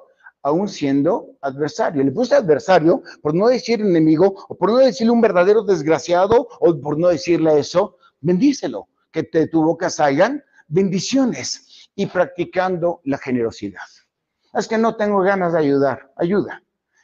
aún 0.43 0.67
siendo 0.67 1.25
adversario. 1.41 2.03
Le 2.03 2.11
puse 2.11 2.35
adversario 2.35 3.01
por 3.23 3.33
no 3.33 3.47
decir 3.47 3.81
enemigo, 3.81 4.45
o 4.47 4.55
por 4.55 4.69
no 4.69 4.77
decirle 4.77 5.09
un 5.09 5.21
verdadero 5.21 5.63
desgraciado, 5.63 6.47
o 6.59 6.79
por 6.79 6.99
no 6.99 7.07
decirle 7.07 7.57
eso. 7.57 7.97
Bendícelo, 8.21 8.89
que 9.11 9.23
de 9.23 9.47
tu 9.47 9.63
boca 9.63 9.89
salgan 9.89 10.43
bendiciones 10.67 11.89
y 11.95 12.05
practicando 12.05 13.01
la 13.05 13.17
generosidad. 13.17 13.89
Es 14.53 14.67
que 14.67 14.77
no 14.77 14.97
tengo 14.97 15.21
ganas 15.21 15.53
de 15.53 15.59
ayudar, 15.61 16.13
ayuda. 16.15 16.61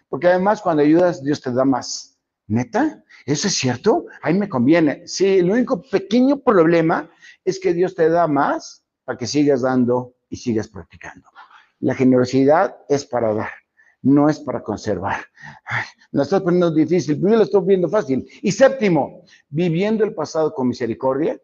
Porque 0.07 0.27
además 0.27 0.61
cuando 0.61 0.83
ayudas, 0.83 1.23
Dios 1.23 1.41
te 1.41 1.51
da 1.51 1.65
más. 1.65 2.12
¿Neta? 2.47 3.03
¿Eso 3.25 3.47
es 3.47 3.55
cierto? 3.55 4.05
Ahí 4.21 4.33
me 4.33 4.49
conviene. 4.49 5.07
Sí, 5.07 5.39
el 5.39 5.49
único 5.49 5.81
pequeño 5.81 6.39
problema 6.39 7.09
es 7.45 7.59
que 7.59 7.73
Dios 7.73 7.95
te 7.95 8.09
da 8.09 8.27
más 8.27 8.83
para 9.05 9.17
que 9.17 9.27
sigas 9.27 9.61
dando 9.61 10.15
y 10.29 10.37
sigas 10.37 10.67
practicando. 10.67 11.29
La 11.79 11.95
generosidad 11.95 12.77
es 12.89 13.05
para 13.05 13.33
dar. 13.33 13.49
no 14.03 14.29
es 14.29 14.39
para 14.39 14.61
conservar. 14.61 15.21
Ay, 15.65 15.85
la 16.11 16.23
estás 16.23 16.41
poniendo 16.41 16.71
difícil, 16.71 17.19
pero 17.19 17.31
yo 17.31 17.37
lo 17.37 17.43
estoy 17.43 17.63
viendo 17.65 17.89
fácil. 17.89 18.27
Y 18.41 18.51
séptimo, 18.51 19.23
viviendo 19.49 20.03
el 20.03 20.13
pasado 20.13 20.53
con 20.53 20.67
misericordia, 20.67 21.39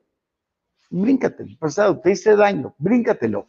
bríncate 0.90 1.44
el 1.44 1.58
pasado, 1.58 2.00
te 2.02 2.12
hice 2.12 2.36
daño, 2.36 2.76
bríncatelo. 2.78 3.48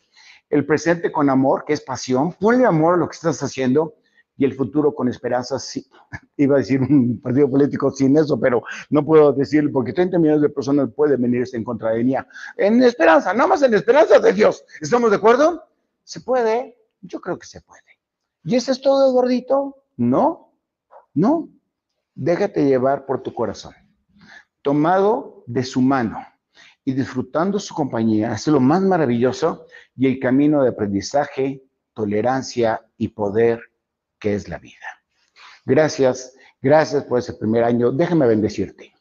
El 0.48 0.64
presente 0.64 1.10
con 1.10 1.28
amor, 1.28 1.64
que 1.66 1.72
es 1.72 1.80
pasión, 1.80 2.32
ponle 2.34 2.64
amor 2.64 2.94
a 2.94 2.96
lo 2.98 3.08
que 3.08 3.16
estás 3.16 3.42
haciendo 3.42 3.96
y 4.40 4.44
el 4.46 4.54
futuro 4.54 4.94
con 4.94 5.06
esperanza. 5.06 5.58
Sí, 5.58 5.86
iba 6.38 6.56
a 6.56 6.60
decir 6.60 6.80
un 6.80 7.20
partido 7.20 7.48
político 7.48 7.90
sin 7.90 8.16
eso, 8.16 8.40
pero 8.40 8.62
no 8.88 9.04
puedo 9.04 9.32
decirlo 9.34 9.70
porque 9.70 9.92
30 9.92 10.18
millones 10.18 10.40
de 10.40 10.48
personas 10.48 10.88
pueden 10.96 11.20
venirse 11.20 11.58
en 11.58 11.62
contra 11.62 11.90
de 11.90 12.02
mí. 12.02 12.14
En 12.56 12.82
esperanza, 12.82 13.34
nada 13.34 13.48
más 13.48 13.62
en 13.62 13.74
esperanza 13.74 14.18
de 14.18 14.32
Dios. 14.32 14.64
¿Estamos 14.80 15.10
de 15.10 15.16
acuerdo? 15.16 15.62
¿Se 16.04 16.22
puede? 16.22 16.78
Yo 17.02 17.20
creo 17.20 17.38
que 17.38 17.46
se 17.46 17.60
puede. 17.60 17.82
¿Y 18.42 18.56
eso 18.56 18.72
es 18.72 18.80
todo, 18.80 19.12
gordito? 19.12 19.76
No, 19.98 20.54
no. 21.12 21.50
Déjate 22.14 22.64
llevar 22.64 23.04
por 23.04 23.22
tu 23.22 23.34
corazón. 23.34 23.74
Tomado 24.62 25.44
de 25.46 25.64
su 25.64 25.82
mano 25.82 26.18
y 26.82 26.94
disfrutando 26.94 27.58
su 27.58 27.74
compañía, 27.74 28.32
es 28.32 28.46
lo 28.46 28.58
más 28.58 28.80
maravilloso 28.80 29.66
y 29.94 30.06
el 30.06 30.18
camino 30.18 30.62
de 30.62 30.70
aprendizaje, 30.70 31.62
tolerancia 31.92 32.86
y 32.96 33.08
poder 33.08 33.69
que 34.20 34.34
es 34.34 34.48
la 34.48 34.58
vida. 34.58 34.86
Gracias, 35.64 36.34
gracias 36.60 37.04
por 37.04 37.18
ese 37.18 37.34
primer 37.34 37.64
año. 37.64 37.90
Déjame 37.90 38.26
bendecirte. 38.26 38.92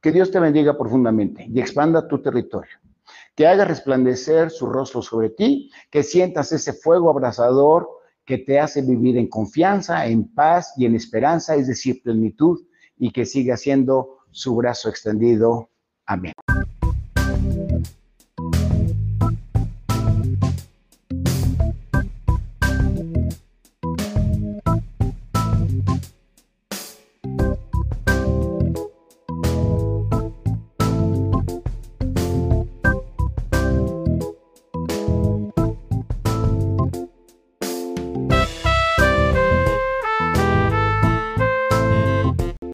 Que 0.00 0.12
Dios 0.12 0.30
te 0.30 0.38
bendiga 0.38 0.76
profundamente 0.76 1.46
y 1.48 1.58
expanda 1.58 2.06
tu 2.06 2.20
territorio. 2.20 2.78
Que 3.34 3.46
haga 3.46 3.64
resplandecer 3.64 4.50
su 4.50 4.66
rostro 4.66 5.02
sobre 5.02 5.30
ti, 5.30 5.70
que 5.90 6.02
sientas 6.02 6.52
ese 6.52 6.72
fuego 6.72 7.10
abrasador 7.10 7.88
que 8.24 8.38
te 8.38 8.58
hace 8.58 8.82
vivir 8.82 9.18
en 9.18 9.28
confianza, 9.28 10.06
en 10.06 10.32
paz 10.32 10.72
y 10.76 10.86
en 10.86 10.94
esperanza, 10.94 11.56
es 11.56 11.66
decir, 11.66 12.02
plenitud, 12.02 12.64
y 12.96 13.10
que 13.10 13.26
siga 13.26 13.56
siendo 13.56 14.18
su 14.30 14.54
brazo 14.56 14.88
extendido. 14.88 15.70
Amén. 16.06 16.32